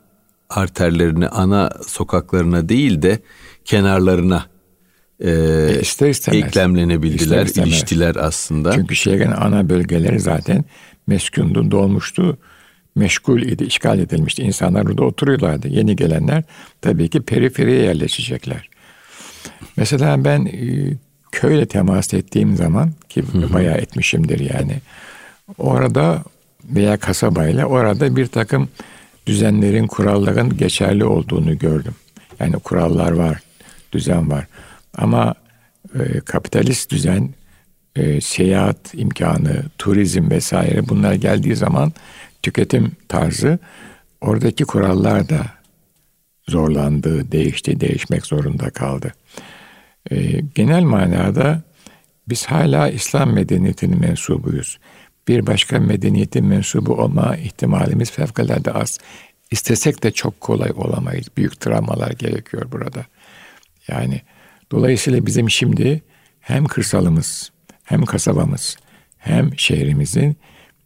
arterlerine, 0.50 1.28
ana 1.28 1.70
sokaklarına 1.86 2.68
değil 2.68 3.02
de 3.02 3.18
kenarlarına 3.64 4.46
e, 5.20 5.30
e, 5.30 5.80
ister 5.80 6.08
istemez. 6.08 6.42
eklemlenebildiler, 6.42 7.24
ister 7.24 7.46
istemez. 7.46 7.68
iliştiler 7.68 8.16
aslında. 8.16 8.72
Çünkü 8.72 8.96
şehrin 8.96 9.30
ana 9.30 9.68
bölgeleri 9.68 10.20
zaten 10.20 10.64
meskundu, 11.06 11.70
dolmuştu 11.70 12.38
meşgul 12.94 13.42
idi, 13.42 13.64
işgal 13.64 13.98
edilmişti. 13.98 14.42
İnsanlar 14.42 14.86
burada 14.86 15.04
oturuyorlardı. 15.04 15.68
Yeni 15.68 15.96
gelenler 15.96 16.44
tabii 16.80 17.08
ki 17.08 17.22
periferiye 17.22 17.82
yerleşecekler. 17.82 18.68
Mesela 19.76 20.24
ben 20.24 20.46
e, 20.46 20.92
köyle 21.38 21.66
temas 21.66 22.14
ettiğim 22.14 22.56
zaman 22.56 22.92
ki 23.08 23.24
bayağı 23.52 23.76
etmişimdir 23.76 24.40
yani. 24.54 24.80
Orada 25.58 26.22
veya 26.64 26.96
kasabayla 26.96 27.66
orada 27.66 28.16
bir 28.16 28.26
takım 28.26 28.68
düzenlerin, 29.26 29.86
kuralların 29.86 30.56
geçerli 30.56 31.04
olduğunu 31.04 31.58
gördüm. 31.58 31.94
Yani 32.40 32.52
kurallar 32.56 33.12
var, 33.12 33.40
düzen 33.92 34.30
var. 34.30 34.46
Ama 34.96 35.34
e, 35.98 36.20
kapitalist 36.20 36.90
düzen, 36.90 37.30
e, 37.96 38.20
seyahat 38.20 38.94
imkanı, 38.94 39.62
turizm 39.78 40.30
vesaire 40.30 40.88
bunlar 40.88 41.14
geldiği 41.14 41.56
zaman 41.56 41.92
tüketim 42.42 42.92
tarzı 43.08 43.58
oradaki 44.20 44.64
kurallar 44.64 45.28
da 45.28 45.46
zorlandı, 46.48 47.32
değişti, 47.32 47.80
değişmek 47.80 48.26
zorunda 48.26 48.70
kaldı. 48.70 49.14
E, 50.10 50.40
genel 50.54 50.82
manada 50.82 51.62
biz 52.28 52.46
hala 52.46 52.88
İslam 52.88 53.32
medeniyetinin 53.32 54.00
mensubuyuz. 54.00 54.78
Bir 55.28 55.46
başka 55.46 55.78
medeniyetin 55.78 56.44
mensubu 56.44 56.94
olma 56.94 57.36
ihtimalimiz 57.36 58.10
fevkalade 58.10 58.72
az. 58.72 58.98
İstesek 59.50 60.02
de 60.02 60.10
çok 60.10 60.40
kolay 60.40 60.70
olamayız. 60.74 61.26
Büyük 61.36 61.60
travmalar 61.60 62.10
gerekiyor 62.10 62.72
burada. 62.72 63.06
Yani 63.88 64.22
dolayısıyla 64.72 65.26
bizim 65.26 65.50
şimdi 65.50 66.02
hem 66.40 66.64
kırsalımız, 66.64 67.52
hem 67.84 68.04
kasabamız, 68.04 68.76
hem 69.18 69.58
şehrimizin 69.58 70.36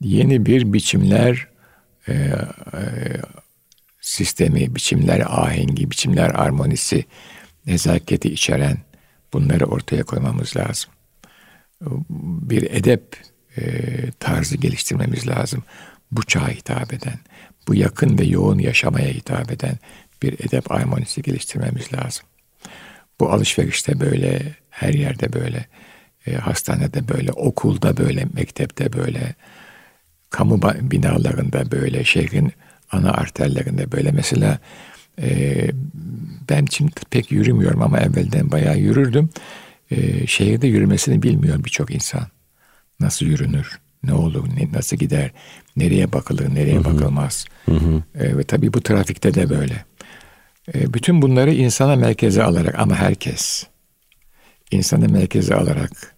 yeni 0.00 0.46
bir 0.46 0.72
biçimler 0.72 1.48
e, 2.08 2.12
e, 2.12 2.32
sistemi, 4.00 4.74
biçimler 4.74 5.20
ahengi, 5.20 5.90
biçimler 5.90 6.30
armonisi, 6.30 7.04
nezaketi 7.66 8.32
içeren 8.32 8.78
bunları 9.32 9.66
ortaya 9.66 10.02
koymamız 10.02 10.56
lazım. 10.56 10.90
Bir 12.20 12.70
edep 12.70 13.16
e, 13.58 13.62
tarzı 14.20 14.56
geliştirmemiz 14.56 15.28
lazım. 15.28 15.62
Bu 16.12 16.22
çağa 16.22 16.48
hitap 16.48 16.92
eden, 16.92 17.18
bu 17.68 17.74
yakın 17.74 18.18
ve 18.18 18.24
yoğun 18.24 18.58
yaşamaya 18.58 19.08
hitap 19.08 19.52
eden 19.52 19.78
bir 20.22 20.32
edep 20.32 20.72
armonisi 20.72 21.22
geliştirmemiz 21.22 21.92
lazım. 21.92 22.24
Bu 23.20 23.32
alışverişte 23.32 24.00
böyle, 24.00 24.56
her 24.70 24.94
yerde 24.94 25.32
böyle, 25.32 25.66
e, 26.26 26.34
hastanede 26.34 27.08
böyle, 27.08 27.32
okulda 27.32 27.96
böyle, 27.96 28.26
mektepte 28.34 28.92
böyle, 28.92 29.34
kamu 30.30 30.60
binalarında 30.62 31.70
böyle, 31.70 32.04
şehrin 32.04 32.52
ana 32.90 33.12
arterlerinde 33.12 33.92
böyle. 33.92 34.12
Mesela 34.12 34.58
e, 35.20 35.70
ben 36.50 36.66
şimdi 36.70 36.92
pek 37.10 37.32
yürümüyorum 37.32 37.82
ama 37.82 38.00
evvelden 38.00 38.50
bayağı 38.50 38.78
yürürdüm. 38.78 39.30
E, 39.90 40.26
şehirde 40.26 40.66
yürümesini 40.66 41.22
bilmiyor 41.22 41.64
birçok 41.64 41.94
insan. 41.94 42.26
Nasıl 43.00 43.26
yürünür? 43.26 43.80
Ne 44.02 44.12
olur? 44.12 44.48
Ne, 44.56 44.72
nasıl 44.72 44.96
gider? 44.96 45.30
Nereye 45.76 46.12
bakılır? 46.12 46.54
Nereye 46.54 46.76
Hı-hı. 46.76 46.84
bakılmaz? 46.84 47.44
Hı-hı. 47.66 48.02
E, 48.14 48.38
ve 48.38 48.44
tabii 48.44 48.72
bu 48.72 48.80
trafikte 48.80 49.34
de 49.34 49.50
böyle. 49.50 49.84
Bütün 50.74 51.22
bunları 51.22 51.52
insana 51.52 51.96
merkeze 51.96 52.42
alarak 52.42 52.78
ama 52.78 52.94
herkes 52.94 53.66
insanı 54.70 55.08
merkeze 55.08 55.54
alarak 55.54 56.14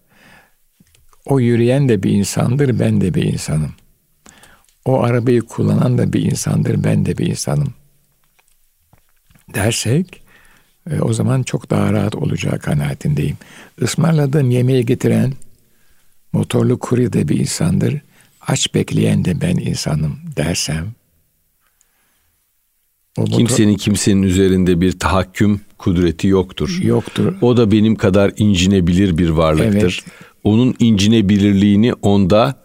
o 1.27 1.41
yürüyen 1.41 1.89
de 1.89 2.03
bir 2.03 2.11
insandır, 2.11 2.79
ben 2.79 3.01
de 3.01 3.15
bir 3.15 3.23
insanım. 3.23 3.73
O 4.85 5.03
arabayı 5.03 5.43
kullanan 5.43 5.99
da 5.99 6.13
bir 6.13 6.23
insandır, 6.23 6.85
ben 6.85 7.07
de 7.07 7.19
bir 7.19 7.27
insanım. 7.27 7.75
Dersek 9.55 10.23
e, 10.91 11.01
o 11.01 11.13
zaman 11.13 11.43
çok 11.43 11.71
daha 11.71 11.93
rahat 11.93 12.15
olacağı 12.15 12.59
kanaatindeyim. 12.59 13.37
Ismarladığım 13.81 14.51
yemeği 14.51 14.87
getiren 14.87 15.33
motorlu 16.33 16.79
kurye 16.79 17.13
de 17.13 17.29
bir 17.29 17.41
insandır. 17.41 18.01
Aç 18.41 18.75
bekleyen 18.75 19.25
de 19.25 19.41
ben 19.41 19.57
insanım 19.57 20.19
dersem 20.37 20.95
o 23.19 23.25
Kimsenin 23.25 23.71
motor... 23.71 23.85
kimsenin 23.85 24.23
üzerinde 24.23 24.81
bir 24.81 24.93
tahakküm 24.93 25.61
kudreti 25.79 26.27
yoktur. 26.29 26.79
Yoktur. 26.83 27.35
O 27.43 27.57
da 27.57 27.73
benim 27.73 27.95
kadar 27.95 28.33
incinebilir 28.37 29.19
bir 29.19 29.29
varlıktır. 29.29 30.03
Evet. 30.05 30.25
Onun 30.45 30.75
incinebilirliğini 30.79 31.93
onda 31.95 32.65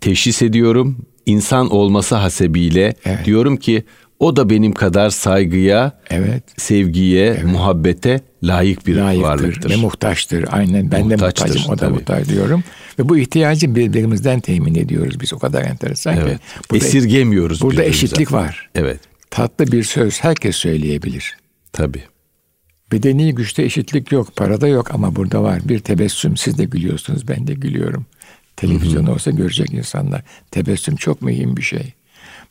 teşhis 0.00 0.42
ediyorum. 0.42 0.96
İnsan 1.26 1.70
olması 1.70 2.14
hasebiyle 2.14 2.94
evet. 3.04 3.24
diyorum 3.24 3.56
ki 3.56 3.84
o 4.20 4.36
da 4.36 4.50
benim 4.50 4.72
kadar 4.72 5.10
saygıya, 5.10 5.92
evet. 6.10 6.42
sevgiye, 6.56 7.26
evet. 7.26 7.44
muhabbete 7.44 8.20
layık 8.42 8.86
bir 8.86 8.96
Layıktır 8.96 9.28
varlıktır. 9.28 9.70
Ve 9.70 9.76
muhtaçtır. 9.76 10.44
Aynen 10.50 10.90
ben 10.90 11.06
Muhtaçtır, 11.06 11.44
de 11.44 11.48
muhtacım, 11.48 11.72
o 11.72 11.72
da 11.72 11.76
tabii. 11.76 11.94
muhtaç 11.94 12.28
diyorum. 12.28 12.64
Ve 12.98 13.08
bu 13.08 13.18
ihtiyacı 13.18 13.74
birbirimizden 13.74 14.40
temin 14.40 14.74
ediyoruz 14.74 15.20
biz. 15.20 15.32
O 15.32 15.38
kadar 15.38 15.64
enteresan 15.64 16.16
evet. 16.16 16.38
ki. 16.38 16.44
Burada, 16.70 16.84
Esirgemiyoruz. 16.84 17.60
Burada 17.60 17.84
eşitlik 17.84 18.32
var. 18.32 18.70
Evet. 18.74 19.00
Tatlı 19.30 19.72
bir 19.72 19.82
söz 19.82 20.20
herkes 20.20 20.56
söyleyebilir. 20.56 21.36
Tabii. 21.72 22.02
Bedeni 22.92 23.34
güçte 23.34 23.62
eşitlik 23.62 24.12
yok, 24.12 24.36
parada 24.36 24.68
yok 24.68 24.94
ama 24.94 25.16
burada 25.16 25.42
var. 25.42 25.60
Bir 25.64 25.78
tebessüm, 25.78 26.36
siz 26.36 26.58
de 26.58 26.64
gülüyorsunuz, 26.64 27.28
ben 27.28 27.46
de 27.46 27.54
gülüyorum. 27.54 28.06
Televizyon 28.56 29.06
olsa 29.06 29.30
görecek 29.30 29.74
insanlar. 29.74 30.22
Tebessüm 30.50 30.96
çok 30.96 31.22
mühim 31.22 31.56
bir 31.56 31.62
şey. 31.62 31.94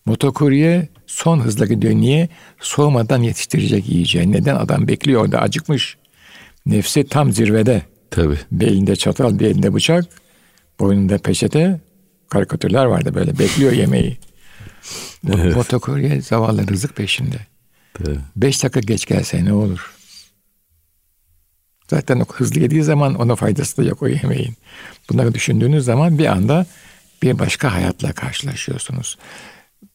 Motokurye 0.07 0.87
son 1.07 1.39
hızla 1.39 1.65
gidiyor. 1.65 1.93
Niye? 1.93 2.29
Soğumadan 2.59 3.21
yetiştirecek 3.21 3.89
yiyeceği. 3.89 4.31
Neden? 4.31 4.55
Adam 4.55 4.87
bekliyor 4.87 5.21
orada 5.21 5.41
acıkmış. 5.41 5.97
Nefsi 6.65 7.07
tam 7.07 7.33
zirvede. 7.33 7.81
Tabii. 8.11 8.37
Belinde 8.51 8.95
çatal, 8.95 9.39
belinde 9.39 9.73
bıçak, 9.73 10.05
boynunda 10.79 11.17
peçete. 11.17 11.79
Karikatürler 12.29 12.85
vardı 12.85 13.15
böyle. 13.15 13.39
Bekliyor 13.39 13.71
yemeği. 13.71 14.17
Evet. 15.33 15.55
Motokurye 15.55 16.21
zavallı 16.21 16.67
rızık 16.67 16.95
peşinde. 16.95 17.37
Tabii. 17.93 18.17
Beş 18.35 18.63
dakika 18.63 18.79
geç 18.79 19.05
gelse 19.05 19.45
ne 19.45 19.53
olur? 19.53 19.93
Zaten 21.89 22.19
o 22.19 22.25
hızlı 22.33 22.61
yediği 22.61 22.83
zaman 22.83 23.15
ona 23.15 23.35
faydası 23.35 23.77
da 23.77 23.83
yok 23.83 24.01
o 24.01 24.07
yemeğin. 24.07 24.55
Bunları 25.09 25.33
düşündüğünüz 25.33 25.85
zaman 25.85 26.17
bir 26.17 26.25
anda 26.25 26.65
bir 27.21 27.39
başka 27.39 27.73
hayatla 27.73 28.13
karşılaşıyorsunuz. 28.13 29.17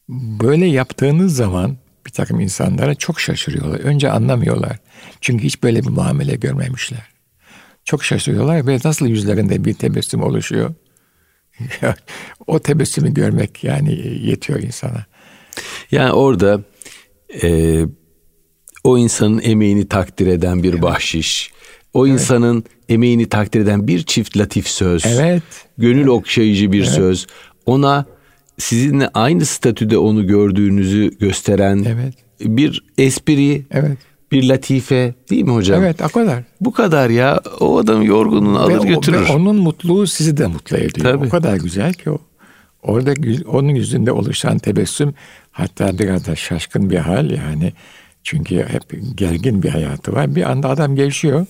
Böyle 0.09 0.65
yaptığınız 0.65 1.35
zaman 1.35 1.77
bir 2.05 2.11
takım 2.11 2.39
insanlara 2.39 2.95
çok 2.95 3.19
şaşırıyorlar. 3.19 3.79
Önce 3.79 4.11
anlamıyorlar. 4.11 4.77
Çünkü 5.21 5.43
hiç 5.43 5.63
böyle 5.63 5.83
bir 5.83 5.89
muamele 5.89 6.35
görmemişler. 6.35 7.07
Çok 7.85 8.03
şaşırıyorlar 8.03 8.67
ve 8.67 8.79
nasıl 8.85 9.07
yüzlerinde 9.07 9.65
bir 9.65 9.73
tebessüm 9.73 10.23
oluşuyor. 10.23 10.73
o 12.47 12.59
tebessümü 12.59 13.13
görmek 13.13 13.63
yani 13.63 13.93
yetiyor 14.27 14.59
insana. 14.59 15.05
Yani 15.91 16.11
orada 16.11 16.61
e, 17.43 17.81
o 18.83 18.97
insanın 18.97 19.41
emeğini 19.43 19.87
takdir 19.87 20.27
eden 20.27 20.63
bir 20.63 20.73
evet. 20.73 20.81
bahşiş, 20.81 21.51
o 21.93 22.07
evet. 22.07 22.13
insanın 22.13 22.63
emeğini 22.89 23.29
takdir 23.29 23.61
eden 23.61 23.87
bir 23.87 24.03
çift 24.03 24.37
latif 24.37 24.67
söz, 24.67 25.05
evet. 25.05 25.43
gönül 25.77 25.97
evet. 25.97 26.09
okşayıcı 26.09 26.71
bir 26.71 26.83
evet. 26.83 26.93
söz, 26.93 27.27
ona 27.65 28.05
sizinle 28.57 29.09
aynı 29.13 29.45
statüde 29.45 29.97
onu 29.97 30.27
gördüğünüzü 30.27 31.17
gösteren 31.19 31.85
evet. 31.87 32.13
bir 32.39 32.83
espri, 32.97 33.65
evet. 33.71 33.97
bir 34.31 34.43
latife 34.43 35.13
değil 35.29 35.43
mi 35.43 35.51
hocam? 35.51 35.83
Evet 35.83 36.01
o 36.01 36.09
kadar. 36.09 36.43
Bu 36.61 36.71
kadar 36.71 37.09
ya. 37.09 37.41
O 37.59 37.77
adamın 37.77 38.03
yorgunluğunu 38.03 38.59
alır 38.59 38.83
ve, 38.83 38.87
götürür. 38.87 39.25
Ve 39.29 39.33
onun 39.33 39.55
mutluluğu 39.55 40.07
sizi 40.07 40.37
de 40.37 40.47
mutlu 40.47 40.77
ediyor. 40.77 41.13
Tabii. 41.13 41.27
O 41.27 41.29
kadar 41.29 41.55
güzel 41.55 41.93
ki 41.93 42.09
o. 42.09 42.17
Orada 42.83 43.13
onun 43.47 43.69
yüzünde 43.69 44.11
oluşan 44.11 44.59
tebessüm 44.59 45.13
hatta 45.51 45.99
biraz 45.99 46.27
da 46.27 46.35
şaşkın 46.35 46.89
bir 46.89 46.97
hal 46.97 47.31
yani. 47.31 47.73
Çünkü 48.23 48.57
hep 48.57 48.83
gergin 49.15 49.63
bir 49.63 49.69
hayatı 49.69 50.13
var. 50.13 50.35
Bir 50.35 50.51
anda 50.51 50.69
adam 50.69 50.95
gevşiyor. 50.95 51.45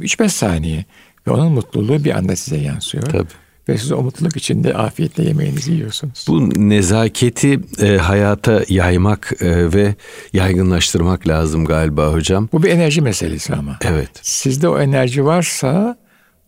3-5 0.00 0.28
saniye. 0.28 0.84
Ve 1.26 1.30
onun 1.30 1.52
mutluluğu 1.52 2.04
bir 2.04 2.16
anda 2.16 2.36
size 2.36 2.56
yansıyor. 2.56 3.04
Tabii. 3.04 3.28
Ve 3.68 3.78
siz 3.78 3.92
o 3.92 4.02
mutluluk 4.02 4.36
içinde 4.36 4.74
afiyetle 4.74 5.24
yemeğinizi 5.24 5.72
yiyorsunuz. 5.72 6.24
Bu 6.28 6.50
nezaketi 6.68 7.60
e, 7.82 7.96
hayata 7.96 8.62
yaymak 8.68 9.32
e, 9.40 9.72
ve 9.72 9.94
yaygınlaştırmak 10.32 11.28
lazım 11.28 11.64
galiba 11.64 12.12
hocam. 12.12 12.48
Bu 12.52 12.62
bir 12.62 12.70
enerji 12.70 13.00
meselesi 13.00 13.54
ama. 13.54 13.78
Evet. 13.84 14.10
Sizde 14.22 14.68
o 14.68 14.78
enerji 14.78 15.24
varsa 15.24 15.96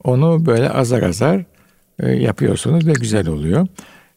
onu 0.04 0.46
böyle 0.46 0.70
azar 0.70 1.02
azar 1.02 1.44
e, 1.98 2.10
yapıyorsunuz 2.10 2.86
ve 2.86 2.92
güzel 2.92 3.28
oluyor. 3.28 3.66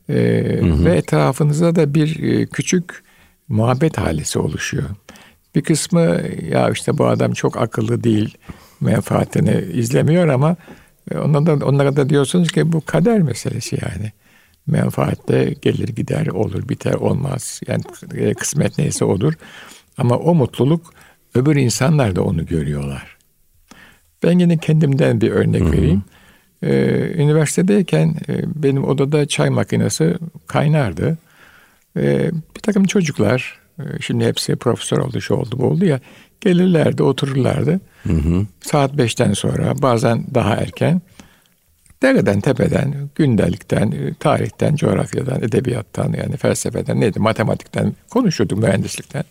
E, 0.10 0.14
hı 0.62 0.66
hı. 0.66 0.86
Ve 0.86 0.98
etrafınızda 0.98 1.76
da 1.76 1.94
bir 1.94 2.24
e, 2.24 2.46
küçük 2.46 3.04
muhabbet 3.48 3.98
halisi 3.98 4.40
oluşuyor. 4.40 4.90
Bir 5.56 5.62
kısmı 5.62 6.22
ya 6.52 6.70
işte 6.70 6.98
bu 6.98 7.08
adam 7.08 7.32
çok 7.34 7.58
akıllı 7.58 8.04
değil, 8.04 8.38
menfaatini 8.82 9.66
izlemiyor 9.74 10.28
ama 10.28 10.56
onlara 11.16 11.46
da, 11.46 11.66
onlara 11.66 11.96
da 11.96 12.10
diyorsunuz 12.10 12.52
ki 12.52 12.72
bu 12.72 12.82
kader 12.86 13.22
meselesi 13.22 13.78
yani. 13.82 14.12
Menfaatte 14.68 15.56
gelir 15.62 15.88
gider 15.88 16.28
olur 16.28 16.70
biter 16.70 16.94
olmaz. 16.94 17.62
Yani 17.68 17.84
e, 18.16 18.34
kısmet 18.34 18.78
neyse 18.78 19.06
olur. 19.06 19.34
Ama 19.98 20.18
o 20.18 20.36
mutluluk 20.36 20.94
öbür 21.36 21.56
insanlar 21.56 22.16
da 22.16 22.24
onu 22.24 22.46
görüyorlar. 22.46 23.18
Ben 24.24 24.40
yine 24.40 24.58
kendimden 24.58 25.22
bir 25.22 25.32
örnek 25.32 25.62
Hı-hı. 25.62 25.72
vereyim. 25.72 26.04
Ee, 26.64 27.12
üniversitedeyken 27.16 28.16
e, 28.30 28.64
benim 28.64 28.84
odada 28.84 29.26
çay 29.28 29.50
makinesi 29.50 30.16
kaynardı. 30.48 31.18
Ee, 31.98 32.32
bir 32.56 32.62
takım 32.62 32.84
çocuklar, 32.84 33.60
e, 33.80 33.84
şimdi 34.02 34.26
hepsi 34.26 34.56
profesör 34.56 34.98
oldu, 34.98 35.22
şu 35.22 35.34
oldu, 35.34 35.56
bu 35.60 35.66
oldu 35.66 35.86
ya, 35.86 36.00
gelirlerdi, 36.42 37.04
otururlardı. 37.04 37.80
Hı 38.04 38.14
hı. 38.14 38.46
Saat 38.62 38.98
beşten 38.98 39.34
sonra, 39.34 39.82
bazen 39.82 40.24
daha 40.34 40.56
erken, 40.56 41.02
dereden, 42.02 42.42
tepeden, 42.42 43.10
gündelikten, 43.16 43.92
e, 43.92 44.14
tarihten, 44.14 44.76
coğrafyadan, 44.76 45.44
edebiyattan, 45.44 46.14
yani 46.14 46.38
felsefeden, 46.38 47.02
neydi, 47.02 47.20
matematikten 47.20 47.94
konuşuyorduk, 48.10 48.60
mühendislikten. 48.60 49.24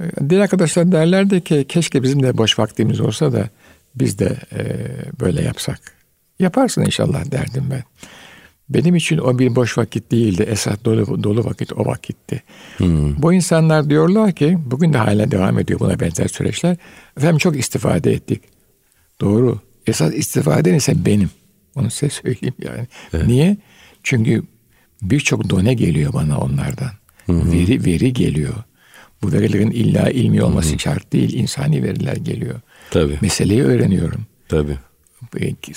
Ee, 0.00 0.04
diğer 0.28 0.40
arkadaşlar 0.42 0.92
derlerdi 0.92 1.44
ki 1.44 1.64
keşke 1.68 2.02
bizim 2.02 2.22
de 2.22 2.38
boş 2.38 2.58
vaktimiz 2.58 3.00
olsa 3.00 3.32
da 3.32 3.48
biz 3.94 4.18
de 4.18 4.36
e, 4.52 4.62
böyle 5.20 5.42
yapsak. 5.42 5.80
Yaparsın 6.38 6.84
inşallah 6.84 7.30
derdim 7.30 7.64
ben. 7.70 7.82
Benim 8.68 8.94
için 8.96 9.18
o 9.18 9.38
bir 9.38 9.56
boş 9.56 9.78
vakit 9.78 10.10
değildi. 10.12 10.42
Esas 10.42 10.84
dolu, 10.84 11.24
dolu 11.24 11.44
vakit 11.44 11.72
o 11.72 11.86
vakitti. 11.86 12.42
Hmm. 12.76 13.22
Bu 13.22 13.32
insanlar 13.32 13.90
diyorlar 13.90 14.32
ki 14.32 14.58
bugün 14.66 14.92
de 14.92 14.98
hala 14.98 15.30
devam 15.30 15.58
ediyor 15.58 15.80
buna 15.80 16.00
benzer 16.00 16.28
süreçler. 16.28 16.76
Efendim 17.16 17.38
çok 17.38 17.56
istifade 17.58 18.12
ettik. 18.12 18.42
Doğru. 19.20 19.58
Esas 19.86 20.14
istifade 20.14 20.76
ise 20.76 21.04
benim. 21.04 21.30
Onu 21.74 21.90
size 21.90 22.10
söyleyeyim 22.22 22.54
yani. 22.64 22.86
Evet. 23.14 23.26
Niye? 23.26 23.56
Çünkü 24.02 24.42
birçok 25.02 25.50
done 25.50 25.74
geliyor 25.74 26.12
bana 26.12 26.38
onlardan. 26.38 26.90
Hı 27.26 27.52
Veri 27.52 27.84
veri 27.84 28.12
geliyor. 28.12 28.54
Bu 29.22 29.32
verilerin 29.32 29.70
illa 29.70 30.10
ilmi 30.10 30.42
olması 30.42 30.74
hı 30.74 30.78
şart 30.78 31.12
değil. 31.12 31.32
insani 31.32 31.82
veriler 31.82 32.16
geliyor. 32.16 32.60
Tabii. 32.90 33.18
Meseleyi 33.20 33.62
öğreniyorum. 33.62 34.26
Tabii. 34.48 34.78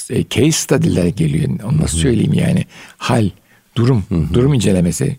E, 0.10 0.30
case 0.30 0.52
study'ler 0.52 1.08
geliyor. 1.08 1.50
Onu 1.63 1.82
nasıl 1.82 1.97
söyleyeyim 1.97 2.34
yani? 2.34 2.65
Hal, 2.97 3.30
durum, 3.76 4.04
Hı-hı. 4.10 4.34
durum 4.34 4.54
incelemesi. 4.54 5.17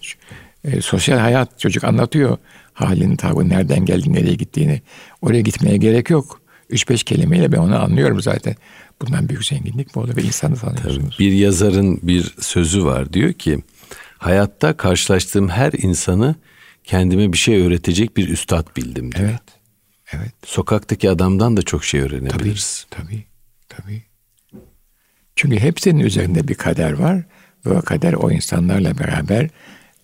E, 0.65 0.81
sosyal 0.81 1.19
hayat 1.19 1.59
çocuk 1.59 1.85
anlatıyor 1.85 2.39
halini, 2.73 3.17
tavrını, 3.17 3.49
nereden 3.49 3.85
geldiğini, 3.85 4.17
nereye 4.17 4.35
gittiğini. 4.35 4.83
Oraya 5.23 5.41
gitmeye 5.41 5.77
gerek 5.77 6.11
yok. 6.11 6.41
Üç 6.71 6.89
beş 6.89 7.03
kelimeyle 7.03 7.53
ben 7.53 7.59
onu 7.59 7.83
anlıyorum 7.83 8.23
zaten. 8.23 8.57
Bundan 9.03 9.29
büyük 9.29 9.45
zenginlik 9.45 9.97
mi 9.97 10.03
olur 10.03 10.17
ve 10.17 10.23
insanı 10.23 10.57
tanıyorsunuz. 10.57 11.17
Tabii. 11.17 11.25
Bir 11.25 11.33
yazarın 11.33 12.01
bir 12.03 12.35
sözü 12.41 12.85
var 12.85 13.13
diyor 13.13 13.33
ki 13.33 13.59
hayatta 14.19 14.77
karşılaştığım 14.77 15.49
her 15.49 15.73
insanı 15.73 16.35
kendime 16.85 17.33
bir 17.33 17.39
şey 17.39 17.63
öğretecek 17.63 18.17
bir 18.17 18.29
üstad 18.29 18.77
bildim 18.77 19.13
diyor. 19.13 19.29
Evet. 19.29 19.43
Evet. 20.13 20.33
Sokaktaki 20.45 21.11
adamdan 21.11 21.57
da 21.57 21.63
çok 21.63 21.85
şey 21.85 22.01
öğrenebiliriz. 22.01 22.87
Tabii, 22.91 23.07
tabii, 23.07 23.25
tabii. 23.69 24.03
Çünkü 25.39 25.59
hepsinin 25.59 26.01
üzerinde 26.01 26.49
bir 26.49 26.55
kader 26.55 26.93
var 26.93 27.23
ve 27.67 27.71
o 27.71 27.83
kader 27.83 28.13
o 28.13 28.31
insanlarla 28.31 28.99
beraber 28.99 29.49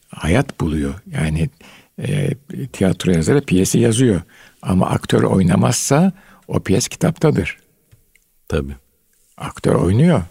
hayat 0.09 0.61
buluyor. 0.61 0.95
Yani 1.11 1.49
e, 2.03 2.35
tiyatro 2.73 3.13
yazarı 3.13 3.45
piyesi 3.45 3.79
yazıyor 3.79 4.21
ama 4.63 4.91
aktör 4.91 5.23
oynamazsa 5.23 6.13
o 6.49 6.61
piyes 6.61 6.89
kitaptadır. 6.89 7.59
Tabii. 8.49 8.75
Aktör 9.37 9.75
oynuyor. 9.75 10.23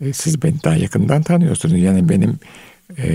E, 0.00 0.12
siz 0.12 0.42
beni 0.42 0.62
daha 0.64 0.76
yakından 0.76 1.22
tanıyorsunuz. 1.22 1.78
Yani 1.78 2.08
benim 2.08 2.38
e, 2.98 3.10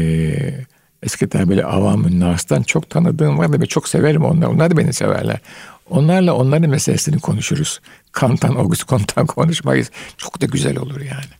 eskiden 1.03 1.49
böyle 1.49 1.65
avamın 1.65 2.19
nas'tan 2.19 2.63
çok 2.63 2.89
tanıdığım 2.89 3.37
var 3.37 3.61
ve 3.61 3.65
çok 3.65 3.87
severim 3.87 4.25
onları. 4.25 4.49
Onlar 4.49 4.71
da 4.71 4.77
beni 4.77 4.93
severler. 4.93 5.39
Onlarla 5.89 6.33
onların 6.33 6.69
meselesini 6.69 7.19
konuşuruz. 7.19 7.79
Kantan, 8.11 8.55
Auguste 8.55 8.85
Comte'dan 8.87 9.25
konuşmayız. 9.27 9.91
Çok 10.17 10.41
da 10.41 10.45
güzel 10.45 10.77
olur 10.77 11.01
yani. 11.01 11.37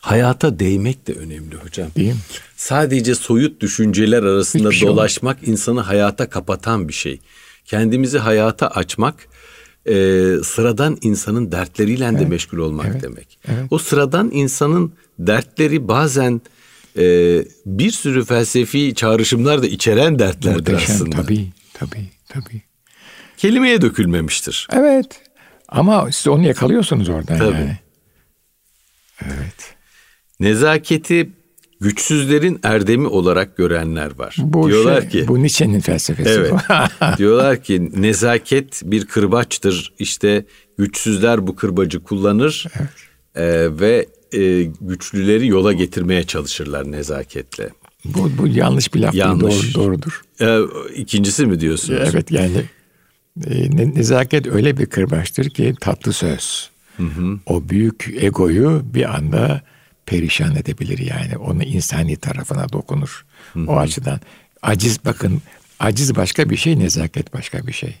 Hayata 0.00 0.58
değmek 0.58 1.06
de 1.06 1.12
önemli 1.12 1.56
hocam. 1.56 1.88
Değil 1.96 2.12
mi? 2.12 2.18
Sadece 2.56 3.14
soyut 3.14 3.60
düşünceler 3.60 4.22
arasında 4.22 4.72
şey 4.72 4.88
dolaşmak 4.88 5.36
olmaz. 5.36 5.48
insanı 5.48 5.80
hayata 5.80 6.30
kapatan 6.30 6.88
bir 6.88 6.92
şey. 6.92 7.20
Kendimizi 7.64 8.18
hayata 8.18 8.68
açmak 8.68 9.28
e, 9.86 9.94
sıradan 10.44 10.98
insanın 11.00 11.52
dertleriyle 11.52 12.04
evet. 12.04 12.20
de 12.20 12.24
meşgul 12.24 12.58
olmak 12.58 12.86
evet. 12.86 13.02
demek. 13.02 13.38
Evet. 13.48 13.64
O 13.70 13.78
sıradan 13.78 14.30
insanın 14.32 14.92
dertleri 15.18 15.88
bazen 15.88 16.40
e, 16.98 17.04
bir 17.66 17.90
sürü 17.90 18.24
felsefi 18.24 18.94
çağrışımlar 18.94 19.62
da 19.62 19.66
içeren 19.66 20.18
dertlerdir 20.18 20.72
Muhteşem, 20.72 20.94
aslında. 20.94 21.16
Tabii, 21.16 21.52
tabii, 21.74 22.10
tabii. 22.28 22.62
Kelimeye 23.36 23.82
dökülmemiştir. 23.82 24.68
Evet. 24.72 25.06
Ama 25.68 26.12
siz 26.12 26.28
onu 26.28 26.46
yakalıyorsunuz 26.46 27.08
oradan 27.08 27.38
tabii. 27.38 27.54
yani. 27.54 27.78
Evet. 29.24 29.74
Nezaketi 30.40 31.30
güçsüzlerin 31.80 32.60
erdemi 32.62 33.06
olarak 33.06 33.56
görenler 33.56 34.18
var. 34.18 34.36
Bu 34.38 34.68
diyorlar 34.68 35.00
şey, 35.00 35.10
ki 35.10 35.28
bu 35.28 35.42
Nietzsche'nin 35.42 35.80
felsefesi 35.80 36.30
evet, 36.30 36.52
diyorlar 37.18 37.62
ki 37.62 37.90
nezaket 37.96 38.82
bir 38.84 39.06
kırbaçtır. 39.06 39.92
İşte 39.98 40.44
güçsüzler 40.78 41.46
bu 41.46 41.56
kırbacı 41.56 42.02
kullanır 42.02 42.64
evet. 42.78 42.90
e, 43.34 43.80
ve 43.80 44.06
e, 44.32 44.62
güçlüleri 44.80 45.46
yola 45.46 45.72
getirmeye 45.72 46.24
çalışırlar 46.24 46.92
nezaketle. 46.92 47.68
Bu, 48.04 48.30
bu 48.38 48.46
yanlış 48.46 48.94
bir 48.94 49.00
laf. 49.00 49.14
Yanlış. 49.14 49.74
Doğru, 49.74 49.84
doğrudur. 49.84 50.22
E, 50.40 50.58
ikincisi 50.94 51.46
mi 51.46 51.60
diyorsunuz? 51.60 52.00
Evet 52.12 52.30
yani 52.30 52.64
e, 53.46 53.76
nezaket 53.76 54.46
öyle 54.46 54.76
bir 54.76 54.86
kırbaçtır 54.86 55.50
ki 55.50 55.74
tatlı 55.80 56.12
söz. 56.12 56.70
Hı 56.96 57.02
hı. 57.02 57.38
O 57.46 57.68
büyük 57.68 58.14
egoyu 58.20 58.82
bir 58.94 59.14
anda 59.16 59.62
perişan 60.06 60.56
edebilir 60.56 60.98
yani. 60.98 61.36
Onu 61.36 61.62
insani 61.62 62.16
tarafına 62.16 62.68
dokunur. 62.68 63.24
Hı 63.52 63.60
hı. 63.60 63.66
O 63.66 63.76
açıdan 63.76 64.20
aciz 64.62 65.04
bakın 65.04 65.42
aciz 65.80 66.16
başka 66.16 66.50
bir 66.50 66.56
şey, 66.56 66.78
nezaket 66.78 67.34
başka 67.34 67.66
bir 67.66 67.72
şey. 67.72 67.94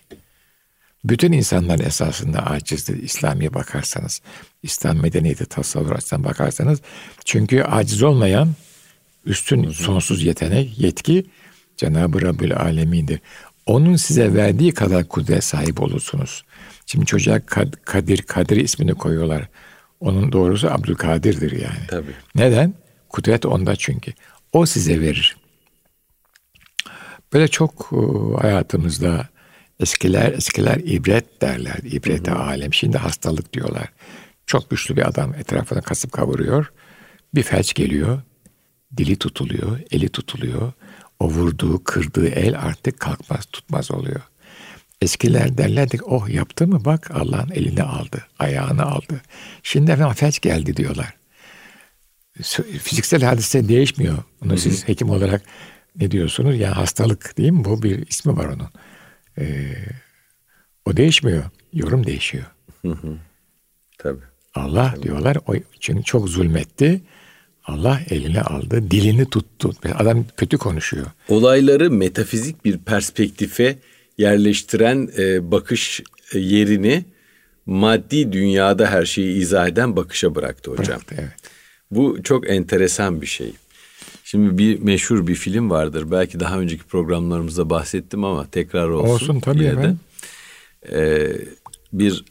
Bütün 1.04 1.32
insanlar 1.32 1.78
esasında 1.78 2.46
acizdir. 2.46 3.02
İslamiye 3.02 3.54
bakarsanız, 3.54 4.20
İslam 4.62 5.02
medeniyeti 5.02 5.46
tasavvur 5.46 5.92
açısından 5.92 6.24
bakarsanız. 6.24 6.80
Çünkü 7.24 7.62
aciz 7.62 8.02
olmayan 8.02 8.54
üstün 9.26 9.70
sonsuz 9.70 10.22
yetenek, 10.22 10.78
yetki 10.78 11.26
Cenab-ı 11.76 12.22
Rabbül 12.22 12.56
Alemin'dir. 12.56 13.20
Onun 13.66 13.96
size 13.96 14.34
verdiği 14.34 14.74
kadar 14.74 15.08
kudret 15.08 15.44
sahip 15.44 15.82
olursunuz. 15.82 16.44
Şimdi 16.86 17.06
çocuğa 17.06 17.40
Kadir, 17.84 18.22
Kadir 18.22 18.56
ismini 18.56 18.94
koyuyorlar. 18.94 19.48
Onun 20.00 20.32
doğrusu 20.32 20.70
Abdülkadir'dir 20.70 21.52
yani. 21.52 21.86
Tabii. 21.88 22.12
Neden? 22.34 22.74
Kudret 23.08 23.46
onda 23.46 23.76
çünkü. 23.76 24.12
O 24.52 24.66
size 24.66 25.00
verir. 25.00 25.36
Böyle 27.32 27.48
çok 27.48 27.90
e, 27.92 27.96
hayatımızda 28.40 29.28
eskiler 29.80 30.32
eskiler 30.32 30.76
ibret 30.76 31.42
derler. 31.42 31.78
İbrete 31.82 32.32
alem. 32.32 32.74
Şimdi 32.74 32.98
hastalık 32.98 33.52
diyorlar. 33.52 33.92
Çok 34.46 34.70
güçlü 34.70 34.96
bir 34.96 35.08
adam 35.08 35.34
etrafına 35.34 35.80
kasıp 35.80 36.12
kavuruyor. 36.12 36.72
Bir 37.34 37.42
felç 37.42 37.74
geliyor. 37.74 38.22
Dili 38.96 39.16
tutuluyor, 39.16 39.80
eli 39.90 40.08
tutuluyor. 40.08 40.72
O 41.20 41.28
vurduğu, 41.30 41.84
kırdığı 41.84 42.28
el 42.28 42.58
artık 42.58 43.00
kalkmaz, 43.00 43.46
tutmaz 43.46 43.90
oluyor. 43.90 44.20
Eskiler 45.00 45.58
derlerdi 45.58 45.98
oh 46.02 46.28
yaptı 46.28 46.66
mı 46.66 46.84
bak 46.84 47.10
Allah'ın 47.10 47.50
elini 47.50 47.82
aldı, 47.82 48.26
ayağını 48.38 48.82
aldı. 48.82 49.22
Şimdi 49.62 49.90
efendim 49.90 50.14
felç 50.14 50.40
geldi 50.40 50.76
diyorlar. 50.76 51.14
Fiziksel 52.82 53.22
hadise 53.22 53.68
değişmiyor. 53.68 54.18
Bunu 54.42 54.50
Hı-hı. 54.50 54.58
siz 54.58 54.88
hekim 54.88 55.10
olarak 55.10 55.42
ne 55.96 56.10
diyorsunuz? 56.10 56.58
Yani 56.58 56.74
hastalık 56.74 57.38
değil 57.38 57.50
mi? 57.50 57.64
Bu 57.64 57.82
bir 57.82 58.06
ismi 58.08 58.36
var 58.36 58.44
onun. 58.44 58.68
Ee, 59.38 59.74
o 60.84 60.96
değişmiyor. 60.96 61.44
Yorum 61.72 62.06
değişiyor. 62.06 62.44
Hı 62.82 62.96
Tabii. 63.98 64.24
Allah 64.54 64.92
Tabii. 64.94 65.02
diyorlar 65.02 65.38
o 65.46 65.54
çünkü 65.80 66.02
çok 66.02 66.28
zulmetti. 66.28 67.02
Allah 67.66 68.00
eline 68.10 68.42
aldı, 68.42 68.90
dilini 68.90 69.30
tuttu. 69.30 69.72
Adam 69.94 70.24
kötü 70.36 70.58
konuşuyor. 70.58 71.06
Olayları 71.28 71.90
metafizik 71.90 72.64
bir 72.64 72.78
perspektife 72.78 73.78
yerleştiren 74.18 75.08
e, 75.18 75.50
bakış 75.50 76.02
e, 76.32 76.38
yerini 76.38 77.04
maddi 77.66 78.32
dünyada 78.32 78.90
her 78.90 79.04
şeyi 79.04 79.36
izah 79.36 79.68
eden 79.68 79.96
bakışa 79.96 80.34
bıraktı 80.34 80.70
hocam. 80.70 80.86
Bıraktı, 80.86 81.14
evet. 81.18 81.32
Bu 81.90 82.22
çok 82.22 82.50
enteresan 82.50 83.22
bir 83.22 83.26
şey. 83.26 83.52
Şimdi 84.24 84.58
bir 84.58 84.78
meşhur 84.78 85.26
bir 85.26 85.34
film 85.34 85.70
vardır. 85.70 86.10
Belki 86.10 86.40
daha 86.40 86.58
önceki 86.58 86.84
programlarımızda 86.84 87.70
bahsettim 87.70 88.24
ama 88.24 88.50
tekrar 88.50 88.88
olsun. 88.88 89.14
Olsun 89.14 89.40
tabii 89.40 89.64
efendim. 89.64 90.00
Ee, 90.92 91.32
bir 91.92 92.24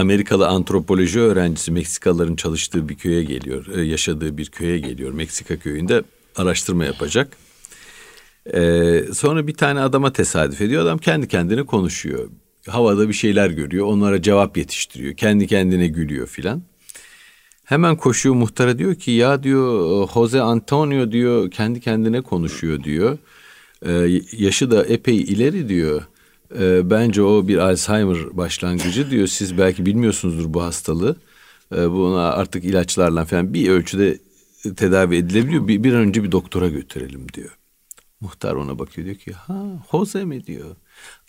Amerikalı 0.00 0.48
antropoloji 0.48 1.20
öğrencisi 1.20 1.72
Meksikalıların 1.72 2.36
çalıştığı 2.36 2.88
bir 2.88 2.94
köye 2.94 3.24
geliyor. 3.24 3.66
E, 3.76 3.82
yaşadığı 3.82 4.38
bir 4.38 4.46
köye 4.46 4.78
geliyor. 4.78 5.12
Meksika 5.12 5.56
köyünde 5.56 6.02
araştırma 6.36 6.84
yapacak. 6.84 7.36
Ee, 8.54 9.04
sonra 9.14 9.46
bir 9.46 9.54
tane 9.54 9.80
adama 9.80 10.12
tesadüf 10.12 10.60
ediyor. 10.60 10.82
Adam 10.82 10.98
kendi 10.98 11.28
kendine 11.28 11.62
konuşuyor. 11.62 12.28
havada 12.68 13.08
bir 13.08 13.14
şeyler 13.14 13.50
görüyor. 13.50 13.86
Onlara 13.86 14.22
cevap 14.22 14.56
yetiştiriyor. 14.56 15.14
Kendi 15.14 15.46
kendine 15.46 15.86
gülüyor 15.86 16.26
filan. 16.26 16.62
Hemen 17.64 17.96
koşuyor 17.96 18.34
muhtara 18.34 18.78
diyor 18.78 18.94
ki 18.94 19.10
ya 19.10 19.42
diyor 19.42 20.08
Jose 20.14 20.40
Antonio 20.40 21.12
diyor 21.12 21.50
kendi 21.50 21.80
kendine 21.80 22.20
konuşuyor 22.20 22.84
diyor. 22.84 23.18
Ee, 23.86 24.20
yaşı 24.32 24.70
da 24.70 24.84
epey 24.84 25.16
ileri 25.16 25.68
diyor. 25.68 26.02
Ee, 26.58 26.90
bence 26.90 27.22
o 27.22 27.48
bir 27.48 27.58
Alzheimer 27.58 28.36
başlangıcı 28.36 29.10
diyor. 29.10 29.26
Siz 29.26 29.58
belki 29.58 29.86
bilmiyorsunuzdur 29.86 30.54
bu 30.54 30.62
hastalığı. 30.62 31.16
Ee, 31.74 31.90
buna 31.90 32.32
artık 32.32 32.64
ilaçlarla 32.64 33.24
falan 33.24 33.54
bir 33.54 33.68
ölçüde 33.68 34.18
tedavi 34.76 35.16
edilebiliyor. 35.16 35.68
Bir, 35.68 35.84
bir 35.84 35.92
an 35.92 36.00
önce 36.00 36.24
bir 36.24 36.32
doktora 36.32 36.68
götürelim 36.68 37.26
diyor. 37.34 37.56
Muhtar 38.20 38.54
ona 38.54 38.78
bakıyor 38.78 39.06
diyor 39.06 39.16
ki 39.16 39.32
ha 39.32 39.64
Jose 39.90 40.24
mi 40.24 40.46
diyor. 40.46 40.76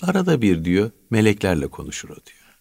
Arada 0.02 0.42
bir 0.42 0.66
diyor 0.66 0.92
meleklerle 1.10 1.68
konuşur 1.68 2.10
o 2.10 2.16
diyor. 2.16 2.60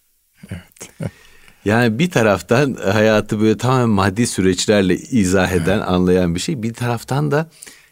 Evet. 0.49 1.11
Yani 1.65 1.99
bir 1.99 2.11
taraftan 2.11 2.73
hayatı 2.73 3.41
böyle 3.41 3.57
tamamen 3.57 3.89
maddi 3.89 4.27
süreçlerle 4.27 4.95
izah 4.95 5.51
eden, 5.51 5.79
anlayan 5.79 6.35
bir 6.35 6.39
şey. 6.39 6.63
Bir 6.63 6.73
taraftan 6.73 7.31
da 7.31 7.49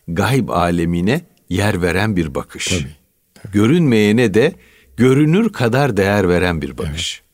gayb 0.08 0.50
alemine 0.50 1.22
yer 1.50 1.82
veren 1.82 2.16
bir 2.16 2.36
bakış. 2.36 2.68
Tabii. 2.68 2.99
Görünmeyene 3.54 4.34
de 4.34 4.54
görünür 4.98 5.54
kadar 5.54 5.98
değer 5.98 6.30
veren 6.30 6.62
bir 6.62 6.78
bakış. 6.78 7.22
Evet. 7.22 7.30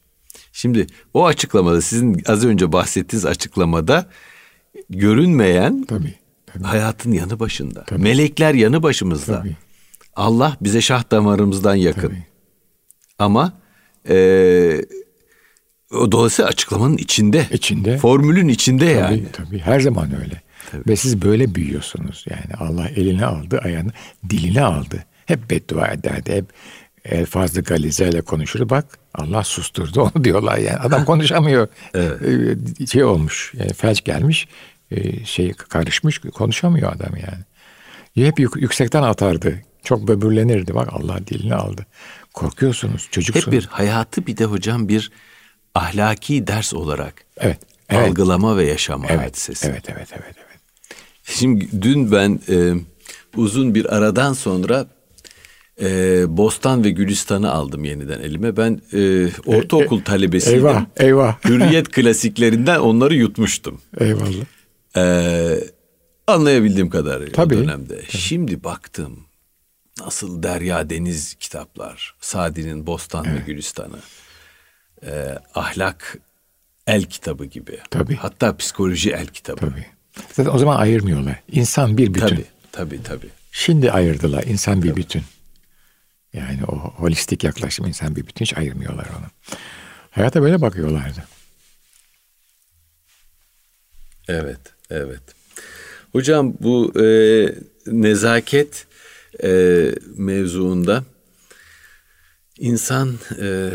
Şimdi 0.51 0.88
o 1.14 1.26
açıklamada 1.26 1.82
sizin 1.82 2.24
az 2.28 2.45
önce 2.45 2.72
bahsettiğiniz 2.72 3.26
açıklamada 3.26 4.10
görünmeyen 4.89 5.84
tabii, 5.84 6.14
tabii. 6.45 6.64
hayatın 6.64 7.12
yanı 7.12 7.39
başında. 7.39 7.84
Tabii. 7.84 8.01
Melekler 8.01 8.53
yanı 8.53 8.84
başımızda. 8.84 9.39
Tabii. 9.39 9.56
Allah 10.16 10.58
bize 10.62 10.82
şah 10.82 11.12
damarımızdan 11.12 11.76
yakın. 11.76 12.01
Tabii. 12.01 12.24
Ama 13.20 13.53
e, 14.10 14.16
o 15.91 16.12
dolayısıyla 16.12 16.49
açıklamanın 16.49 16.97
içinde. 16.97 17.47
İçinde. 17.51 17.97
Formülün 17.97 18.47
içinde 18.47 18.86
tabii, 18.86 18.99
yani. 18.99 19.26
Tabii 19.32 19.60
her 19.60 19.80
zaman 19.80 20.22
öyle. 20.22 20.41
Tabii. 20.72 20.84
Ve 20.88 20.95
siz 20.95 21.22
böyle 21.22 21.56
büyüyorsunuz 21.56 22.26
yani. 22.30 22.53
Allah 22.60 22.88
eline 22.89 23.26
aldı, 23.26 23.60
ayağını, 23.64 23.91
dilini 24.30 24.62
aldı. 24.62 25.06
Hep 25.26 25.49
beddua 25.49 25.88
ederdi. 25.88 26.34
Hep 26.34 26.45
e, 27.05 27.26
fazla 27.26 27.61
galizeyle 27.61 28.21
konuşur. 28.21 28.69
Bak 28.69 28.86
Allah 29.15 29.43
susturdu 29.43 30.01
onu 30.01 30.23
diyorlar 30.23 30.57
yani. 30.57 30.78
Adam 30.78 31.05
konuşamıyor. 31.11 31.67
evet. 31.93 32.82
E, 32.82 32.86
şey 32.88 33.03
olmuş. 33.03 33.53
Yani 33.57 33.73
felç 33.73 34.03
gelmiş. 34.03 34.47
E, 34.91 35.26
şey 35.26 35.53
karışmış. 35.53 36.19
Konuşamıyor 36.19 36.93
adam 36.93 37.15
yani. 37.15 37.43
Hep 38.28 38.39
yüksekten 38.39 39.03
atardı. 39.03 39.61
Çok 39.84 40.07
böbürlenirdi. 40.07 40.76
Bak 40.76 40.89
Allah 40.91 41.28
dilini 41.28 41.55
aldı. 41.55 41.86
Korkuyorsunuz 42.34 43.07
çocuksunuz. 43.11 43.47
Hep 43.47 43.53
bir 43.53 43.65
hayatı 43.65 44.28
bir 44.28 44.38
de 44.38 44.45
hocam 44.45 44.88
bir 44.88 45.11
ahlaki 45.76 46.47
ders 46.47 46.73
olarak 46.73 47.13
evet, 47.38 47.59
evet. 47.89 48.09
algılama 48.09 48.57
ve 48.57 48.65
yaşama 48.65 49.05
evet, 49.09 49.30
hadisesi. 49.30 49.67
Evet, 49.67 49.84
evet, 49.89 50.09
evet, 50.13 50.23
evet. 50.23 50.45
Şimdi 51.23 51.82
dün 51.82 52.11
ben 52.11 52.39
e, 52.49 52.73
uzun 53.36 53.76
bir 53.76 53.95
aradan 53.95 54.34
sonra 54.34 54.88
e, 55.82 56.23
Bostan 56.38 56.84
ve 56.84 56.89
Gülistan'ı 56.89 57.51
aldım 57.51 57.84
yeniden 57.84 58.19
elime. 58.19 58.57
Ben 58.57 58.82
e, 58.93 59.30
ortaokul 59.45 59.97
e, 59.97 60.01
e, 60.01 60.03
talebesiydim. 60.03 60.57
Eyvah, 60.57 60.86
eyvah. 60.97 61.45
Hürriyet 61.45 61.91
klasiklerinden 61.91 62.80
onları 62.80 63.15
yutmuştum. 63.15 63.82
Eyvallah. 63.99 64.45
E, 64.97 65.63
anlayabildiğim 66.28 66.89
kadar 66.89 67.28
tabii, 67.34 67.55
o 67.55 67.59
dönemde. 67.59 67.95
Tabii. 67.95 68.17
Şimdi 68.17 68.63
baktım 68.63 69.19
nasıl 69.99 70.43
derya 70.43 70.89
deniz 70.89 71.34
kitaplar. 71.34 72.15
Sadi'nin 72.21 72.88
Bostan 72.88 73.26
evet. 73.26 73.41
ve 73.41 73.45
Gülistan'ı 73.45 73.99
e, 75.05 75.39
ahlak 75.55 76.17
el 76.88 77.03
kitabı 77.03 77.45
gibi. 77.45 77.80
Tabii. 77.89 78.15
Hatta 78.15 78.57
psikoloji 78.57 79.11
el 79.11 79.28
kitabı. 79.28 79.59
Tabii. 79.59 79.86
Zaten 80.32 80.51
o 80.53 80.57
zaman 80.57 80.78
ayırmıyorlar. 80.78 81.39
İnsan 81.51 81.97
bir 81.97 82.13
bütün. 82.13 82.28
Tabii, 82.28 82.45
tabii, 82.71 83.03
tabii. 83.03 83.30
Şimdi 83.51 83.91
ayırdılar. 83.91 84.43
İnsan 84.43 84.84
bir 84.84 84.89
tabii. 84.89 84.99
bütün. 84.99 85.21
Yani 86.36 86.59
o 86.67 86.75
holistik 86.75 87.43
yaklaşım 87.43 87.86
insan 87.86 88.15
bir 88.15 88.27
bütün 88.27 88.45
hiç 88.45 88.57
ayırmıyorlar 88.57 89.05
onu. 89.19 89.25
Hayata 90.11 90.41
böyle 90.41 90.61
bakıyorlardı. 90.61 91.23
Evet, 94.27 94.59
evet. 94.89 95.21
Hocam 96.11 96.53
bu 96.59 97.01
e, 97.01 97.05
nezaket 97.88 98.88
e, 99.43 99.91
mevzuunda 100.17 101.03
insan 102.59 103.13
e, 103.41 103.69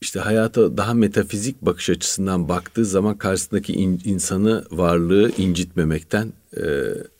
işte 0.00 0.20
hayata 0.20 0.76
daha 0.76 0.94
metafizik 0.94 1.62
bakış 1.62 1.90
açısından 1.90 2.48
baktığı 2.48 2.84
zaman 2.84 3.18
karşısındaki 3.18 3.72
in, 3.72 4.00
insanı 4.04 4.64
varlığı 4.70 5.32
incitmemekten 5.38 6.32
e, 6.56 6.66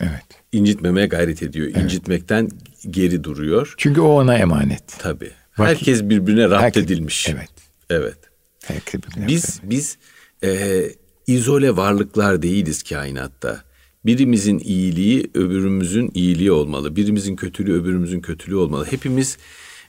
evet. 0.01 0.25
incitmemeye 0.53 1.07
gayret 1.07 1.43
ediyor. 1.43 1.67
Evet. 1.67 1.85
İncitmekten 1.85 2.49
geri 2.91 3.25
duruyor. 3.25 3.75
Çünkü 3.77 4.01
o 4.01 4.09
ona 4.09 4.37
emanet. 4.39 4.99
Tabii. 4.99 5.31
Bak, 5.59 5.69
Herkes 5.69 6.03
birbirine 6.03 6.45
rapt 6.45 6.63
herkes, 6.63 6.85
edilmiş. 6.85 7.29
Evet. 7.29 7.51
Evet. 7.91 8.19
Herkes 8.65 9.01
biz 9.17 9.61
biz 9.63 9.99
e, 10.45 10.83
izole 11.27 11.77
varlıklar 11.77 12.43
değiliz 12.43 12.83
kainatta. 12.83 13.63
Birimizin 14.07 14.59
iyiliği 14.59 15.31
öbürümüzün 15.35 16.11
iyiliği 16.15 16.53
olmalı. 16.53 16.97
Birimizin 16.97 17.37
kötülüğü 17.37 17.81
öbürümüzün 17.81 18.21
kötülüğü 18.21 18.57
olmalı. 18.57 18.87
Hepimiz 18.91 19.39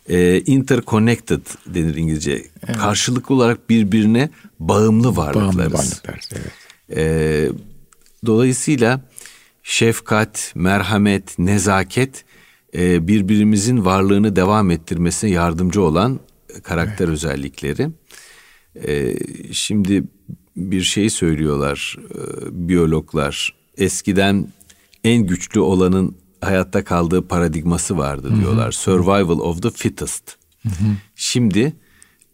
e, 0.09 0.41
interconnected 0.45 1.41
denir 1.65 1.95
İngilizce. 1.95 2.31
Evet. 2.67 2.77
Karşılıklı 2.77 3.35
olarak 3.35 3.69
birbirine 3.69 4.29
bağımlı 4.59 5.15
varlıklarız. 5.15 5.57
Bağımlı 5.57 5.73
varlıklar, 5.73 6.21
evet. 6.35 6.51
E, 6.97 7.49
dolayısıyla 8.25 9.01
şefkat, 9.67 10.51
merhamet, 10.55 11.39
nezaket 11.39 12.25
e, 12.75 13.07
birbirimizin 13.07 13.85
varlığını 13.85 14.35
devam 14.35 14.71
ettirmesine 14.71 15.29
yardımcı 15.29 15.81
olan 15.81 16.19
karakter 16.63 17.05
evet. 17.05 17.13
özellikleri. 17.13 17.89
E, 18.87 19.15
şimdi 19.51 20.03
bir 20.57 20.81
şey 20.81 21.09
söylüyorlar 21.09 21.97
e, 22.15 22.19
biyologlar. 22.67 23.53
Eskiden 23.77 24.47
en 25.03 25.27
güçlü 25.27 25.59
olanın 25.59 26.15
hayatta 26.41 26.83
kaldığı 26.83 27.27
paradigması 27.27 27.97
vardı 27.97 28.35
diyorlar. 28.39 28.65
Hı 28.65 28.67
hı. 28.67 28.71
Survival 28.71 29.39
of 29.39 29.61
the 29.61 29.69
fittest. 29.69 30.35
Hı 30.63 30.69
hı. 30.69 30.95
Şimdi 31.15 31.73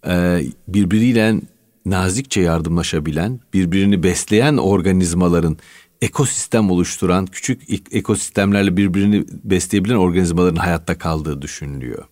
e, 0.08 0.44
birbiriyle 0.68 1.42
nazikçe 1.86 2.42
yardımlaşabilen, 2.42 3.40
birbirini 3.54 4.04
besleyen 4.04 4.58
organizmaların 4.58 5.58
ekosistem 6.04 6.72
oluşturan, 6.72 7.26
küçük 7.26 7.62
ekosistemlerle 7.92 8.78
birbirini 8.78 9.26
besleyebilen 9.44 9.96
organizmaların 9.96 10.56
hayatta 10.56 10.98
kaldığı 10.98 11.42
düşünülüyor. 11.42 12.04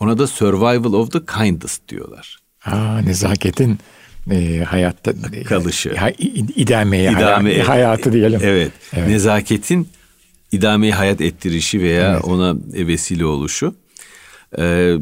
Ona 0.00 0.18
da 0.18 0.26
survival 0.26 0.92
of 0.92 1.12
the 1.12 1.20
kindest 1.26 1.88
diyorlar. 1.88 2.38
Aa, 2.64 2.98
nezaketin 2.98 3.78
e, 4.30 4.58
hayatta 4.58 5.12
kalışı. 5.44 5.88
E, 5.88 6.14
idameye, 6.56 7.12
İdame, 7.12 7.62
hayatı 7.62 8.12
diyelim. 8.12 8.40
Evet, 8.42 8.72
evet. 8.92 9.08
Nezaketin 9.08 9.88
idameyi 10.52 10.92
hayat 10.92 11.20
ettirişi 11.20 11.80
veya 11.80 12.12
evet. 12.12 12.24
ona 12.24 12.56
vesile 12.72 13.24
oluşu. 13.24 13.74
Ee, 14.58 14.94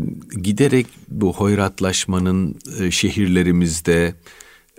giderek 0.42 0.86
bu 1.08 1.32
hoyratlaşmanın 1.32 2.58
e, 2.80 2.90
şehirlerimizde 2.90 4.14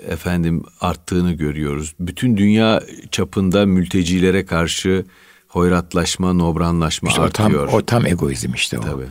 efendim 0.08 0.64
arttığını 0.82 1.34
görüyoruz. 1.34 1.96
Bütün 2.00 2.38
dünya 2.38 2.82
çapında 3.12 3.66
mültecilere 3.66 4.46
karşı 4.46 5.06
hoyratlaşma, 5.48 6.34
nobranlaşma 6.34 7.10
işte 7.10 7.22
artıyor. 7.22 7.68
O 7.68 7.70
tam, 7.70 7.80
o 7.80 7.86
tam 7.86 8.06
egoizm 8.06 8.54
işte 8.54 8.80
o. 8.80 8.82
Tabii. 8.82 9.08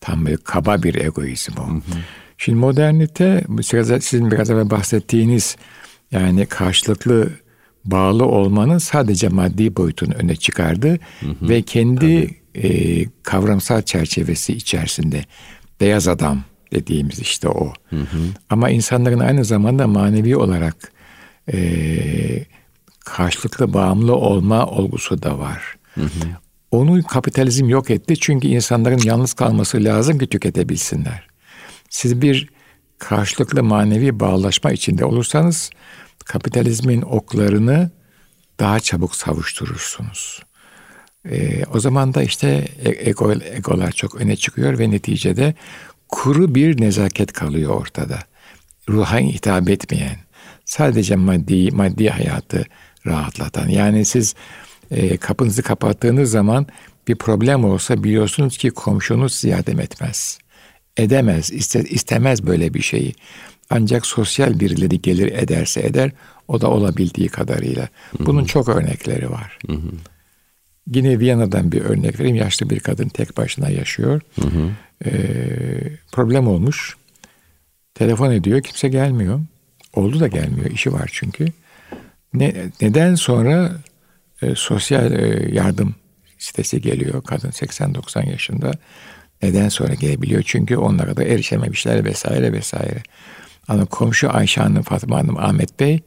Tam 0.00 0.26
böyle 0.26 0.36
kaba 0.36 0.82
bir 0.82 0.94
egoizm 0.94 1.52
o. 1.58 1.68
Hı 1.68 1.74
hı. 1.74 1.80
Şimdi 2.38 2.58
modernite 2.58 3.44
sizin 4.00 4.30
biraz 4.30 4.50
evvel 4.50 4.70
bahsettiğiniz 4.70 5.56
yani 6.10 6.46
karşılıklı 6.46 7.30
bağlı 7.84 8.24
olmanın 8.24 8.78
sadece 8.78 9.28
maddi 9.28 9.76
boyutunu 9.76 10.14
öne 10.14 10.36
çıkardı 10.36 10.98
hı 11.20 11.26
hı, 11.26 11.48
ve 11.48 11.62
kendi 11.62 12.30
e, 12.54 13.04
kavramsal 13.22 13.82
çerçevesi 13.82 14.52
içerisinde 14.52 15.24
beyaz 15.80 16.08
adam 16.08 16.44
dediğimiz 16.74 17.18
işte 17.18 17.48
o. 17.48 17.72
Hı 17.90 17.96
hı. 17.96 18.18
Ama 18.50 18.70
insanların 18.70 19.18
aynı 19.18 19.44
zamanda 19.44 19.86
manevi 19.86 20.36
olarak 20.36 20.92
e, 21.52 21.58
karşılıklı 23.04 23.72
bağımlı 23.72 24.16
olma 24.16 24.66
olgusu 24.66 25.22
da 25.22 25.38
var. 25.38 25.76
Hı 25.94 26.00
hı. 26.00 26.28
Onu 26.70 27.02
kapitalizm 27.02 27.68
yok 27.68 27.90
etti 27.90 28.16
çünkü 28.20 28.48
insanların 28.48 29.00
yalnız 29.04 29.34
kalması 29.34 29.84
lazım 29.84 30.18
ki 30.18 30.26
tüketebilsinler. 30.26 31.26
Siz 31.90 32.22
bir 32.22 32.48
karşılıklı 32.98 33.62
manevi 33.62 34.20
bağlaşma 34.20 34.72
içinde 34.72 35.04
olursanız 35.04 35.70
kapitalizmin 36.24 37.02
oklarını 37.02 37.90
daha 38.60 38.80
çabuk 38.80 39.16
savuşturursunuz. 39.16 40.42
Ee, 41.30 41.64
o 41.74 41.80
zaman 41.80 42.14
da 42.14 42.22
işte 42.22 42.68
e, 42.84 43.10
ego, 43.10 43.32
egolar 43.32 43.92
çok 43.92 44.14
öne 44.14 44.36
çıkıyor 44.36 44.78
ve 44.78 44.90
neticede 44.90 45.54
kuru 46.08 46.54
bir 46.54 46.80
nezaket 46.80 47.32
kalıyor 47.32 47.74
ortada. 47.74 48.18
Ruha 48.88 49.18
hitap 49.18 49.70
etmeyen, 49.70 50.16
sadece 50.64 51.16
maddi 51.16 51.70
maddi 51.70 52.08
hayatı 52.08 52.64
rahatlatan. 53.06 53.68
Yani 53.68 54.04
siz 54.04 54.34
e, 54.90 55.16
kapınızı 55.16 55.62
kapattığınız 55.62 56.30
zaman 56.30 56.66
bir 57.08 57.16
problem 57.16 57.64
olsa 57.64 58.04
biliyorsunuz 58.04 58.58
ki 58.58 58.70
komşunuz 58.70 59.32
size 59.34 59.48
yardım 59.48 59.80
etmez. 59.80 60.38
Edemez, 60.96 61.52
iste, 61.52 61.82
istemez 61.82 62.46
böyle 62.46 62.74
bir 62.74 62.82
şeyi. 62.82 63.14
Ancak 63.70 64.06
sosyal 64.06 64.60
birileri 64.60 65.02
gelir 65.02 65.32
ederse 65.32 65.80
eder, 65.80 66.10
o 66.48 66.60
da 66.60 66.70
olabildiği 66.70 67.28
kadarıyla. 67.28 67.88
Bunun 68.18 68.38
Hı-hı. 68.38 68.46
çok 68.46 68.68
örnekleri 68.68 69.30
var. 69.30 69.58
Hı-hı. 69.66 69.90
Yine 70.86 71.18
Viyana'dan 71.18 71.72
bir 71.72 71.80
örnek 71.80 72.20
vereyim. 72.20 72.36
Yaşlı 72.36 72.70
bir 72.70 72.80
kadın 72.80 73.08
tek 73.08 73.36
başına 73.36 73.70
yaşıyor. 73.70 74.20
Hı 74.40 74.46
hı. 74.46 74.70
Ee, 75.04 75.10
problem 76.12 76.48
olmuş. 76.48 76.96
Telefon 77.94 78.30
ediyor, 78.30 78.62
kimse 78.62 78.88
gelmiyor. 78.88 79.40
Oldu 79.94 80.20
da 80.20 80.28
gelmiyor, 80.28 80.70
işi 80.70 80.92
var 80.92 81.10
çünkü. 81.12 81.46
Ne, 82.34 82.54
neden 82.80 83.14
sonra 83.14 83.72
e, 84.42 84.54
sosyal 84.54 85.12
e, 85.12 85.48
yardım 85.52 85.94
sitesi 86.38 86.80
geliyor. 86.80 87.22
Kadın 87.22 87.50
80-90 87.50 88.30
yaşında. 88.30 88.72
Neden 89.42 89.68
sonra 89.68 89.94
gelebiliyor? 89.94 90.42
Çünkü 90.46 90.76
onlara 90.76 91.16
da 91.16 91.24
erişememişler 91.24 92.04
vesaire 92.04 92.52
vesaire. 92.52 93.02
Ama 93.68 93.84
komşu 93.84 94.30
Ayşe 94.30 94.60
Hanım, 94.60 94.82
Fatma 94.82 95.18
Hanım, 95.18 95.38
Ahmet 95.38 95.80
Bey 95.80 96.00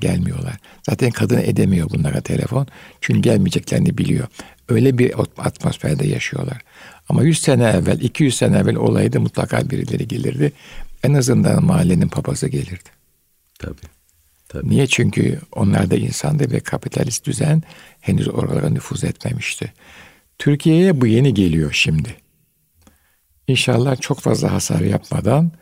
gelmiyorlar. 0.00 0.56
Zaten 0.82 1.10
kadın 1.10 1.38
edemiyor 1.38 1.90
bunlara 1.90 2.20
telefon. 2.20 2.66
Çünkü 3.00 3.20
gelmeyeceklerini 3.20 3.98
biliyor. 3.98 4.26
Öyle 4.68 4.98
bir 4.98 5.14
atmosferde 5.38 6.06
yaşıyorlar. 6.06 6.58
Ama 7.08 7.22
100 7.22 7.38
sene 7.42 7.64
evvel, 7.64 8.00
200 8.00 8.36
sene 8.36 8.58
evvel 8.58 8.76
olaydı 8.76 9.20
mutlaka 9.20 9.70
birileri 9.70 10.08
gelirdi. 10.08 10.52
En 11.04 11.14
azından 11.14 11.64
mahallenin 11.64 12.08
papazı 12.08 12.48
gelirdi. 12.48 12.88
Tabii. 13.58 13.86
Tabii. 14.48 14.68
Niye? 14.68 14.86
Çünkü 14.86 15.40
onlar 15.52 15.90
da 15.90 15.96
insandı 15.96 16.50
ve 16.50 16.60
kapitalist 16.60 17.26
düzen 17.26 17.62
henüz 18.00 18.28
oralara 18.28 18.70
nüfuz 18.70 19.04
etmemişti. 19.04 19.72
Türkiye'ye 20.38 21.00
bu 21.00 21.06
yeni 21.06 21.34
geliyor 21.34 21.72
şimdi. 21.72 22.16
İnşallah 23.48 24.00
çok 24.00 24.20
fazla 24.20 24.52
hasar 24.52 24.80
yapmadan 24.80 25.52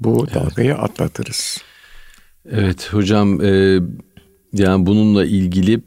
bu 0.00 0.24
evet. 0.24 0.34
dalgayı 0.34 0.74
atlatırız. 0.74 1.58
Evet 2.50 2.92
hocam 2.92 3.44
e, 3.44 3.80
yani 4.52 4.86
bununla 4.86 5.24
ilgili 5.24 5.80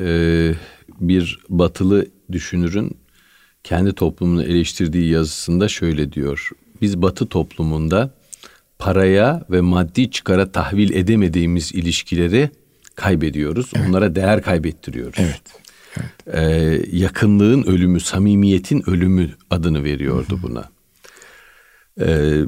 e, 0.00 0.54
bir 1.00 1.38
batılı 1.48 2.06
düşünürün 2.32 2.96
kendi 3.64 3.92
toplumunu 3.92 4.44
eleştirdiği 4.44 5.10
yazısında 5.10 5.68
şöyle 5.68 6.12
diyor. 6.12 6.50
Biz 6.82 7.02
batı 7.02 7.26
toplumunda 7.26 8.14
paraya 8.78 9.44
ve 9.50 9.60
maddi 9.60 10.10
çıkara 10.10 10.52
tahvil 10.52 10.94
edemediğimiz 10.94 11.72
ilişkileri 11.74 12.50
kaybediyoruz. 12.94 13.70
Evet. 13.76 13.88
Onlara 13.88 14.14
değer 14.14 14.42
kaybettiriyoruz. 14.42 15.18
Evet. 15.18 15.42
evet. 15.96 16.36
Ee, 16.36 16.96
yakınlığın 16.96 17.62
ölümü, 17.62 18.00
samimiyetin 18.00 18.90
ölümü 18.90 19.30
adını 19.50 19.84
veriyordu 19.84 20.32
Hı-hı. 20.32 20.42
buna. 20.42 20.70
Ee, 22.00 22.42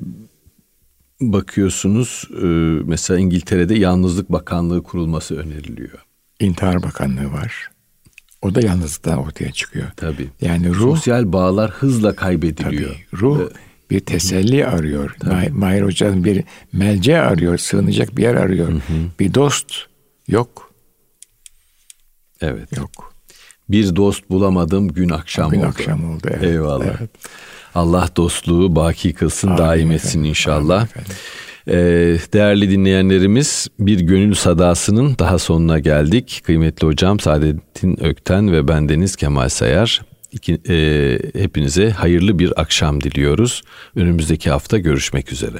bakıyorsunuz 1.20 2.28
e, 2.42 2.46
mesela 2.86 3.20
İngiltere'de 3.20 3.74
Yalnızlık 3.74 4.32
Bakanlığı 4.32 4.82
kurulması 4.82 5.36
öneriliyor. 5.36 5.98
İntihar 6.40 6.82
Bakanlığı 6.82 7.32
var. 7.32 7.70
O 8.42 8.54
da 8.54 8.60
yalnızlıktan 8.60 9.18
ortaya 9.18 9.52
çıkıyor. 9.52 9.86
Tabii. 9.96 10.28
Yani 10.40 10.74
ruh 10.74 10.96
sosyal 10.96 11.32
bağlar 11.32 11.70
hızla 11.70 12.16
kaybediliyor. 12.16 12.90
Tabii. 12.90 13.20
Ruh 13.20 13.40
ee, 13.40 13.48
bir 13.90 14.00
teselli 14.00 14.66
arıyor. 14.66 15.16
Tabii. 15.20 15.50
Mahir 15.50 15.82
Hoca'nın 15.82 16.24
bir 16.24 16.44
melce 16.72 17.20
arıyor, 17.20 17.58
sığınacak 17.58 18.16
bir 18.16 18.22
yer 18.22 18.34
arıyor. 18.34 18.68
Hı 18.68 18.74
hı. 18.74 18.80
Bir 19.20 19.34
dost 19.34 19.72
yok. 20.28 20.72
Evet. 22.40 22.76
Yok. 22.76 23.14
Bir 23.68 23.96
dost 23.96 24.30
bulamadım 24.30 24.88
gün 24.88 25.08
akşam 25.08 25.50
gün 25.50 25.58
oldu. 25.58 25.64
Gün 25.64 25.70
akşam 25.70 26.14
oldu. 26.14 26.28
Evet. 26.30 26.42
Eyvallah. 26.42 26.96
Evet. 27.00 27.10
Allah 27.78 28.08
dostluğu 28.16 28.76
baki 28.76 29.12
kılsın, 29.12 29.48
Amin 29.48 29.58
daim 29.58 29.90
etsin 29.90 30.24
inşallah. 30.24 30.86
Ee, 31.68 31.74
değerli 32.32 32.70
dinleyenlerimiz 32.70 33.68
bir 33.78 34.00
gönül 34.00 34.34
sadasının 34.34 35.16
daha 35.18 35.38
sonuna 35.38 35.78
geldik. 35.78 36.42
Kıymetli 36.44 36.86
hocam 36.86 37.20
Saadettin 37.20 38.04
Ökten 38.04 38.52
ve 38.52 38.68
bendeniz 38.68 39.16
Kemal 39.16 39.48
Sayar. 39.48 40.02
İki, 40.32 40.60
e, 40.68 41.18
hepinize 41.34 41.90
hayırlı 41.90 42.38
bir 42.38 42.60
akşam 42.60 43.00
diliyoruz. 43.00 43.62
Önümüzdeki 43.96 44.50
hafta 44.50 44.78
görüşmek 44.78 45.32
üzere. 45.32 45.58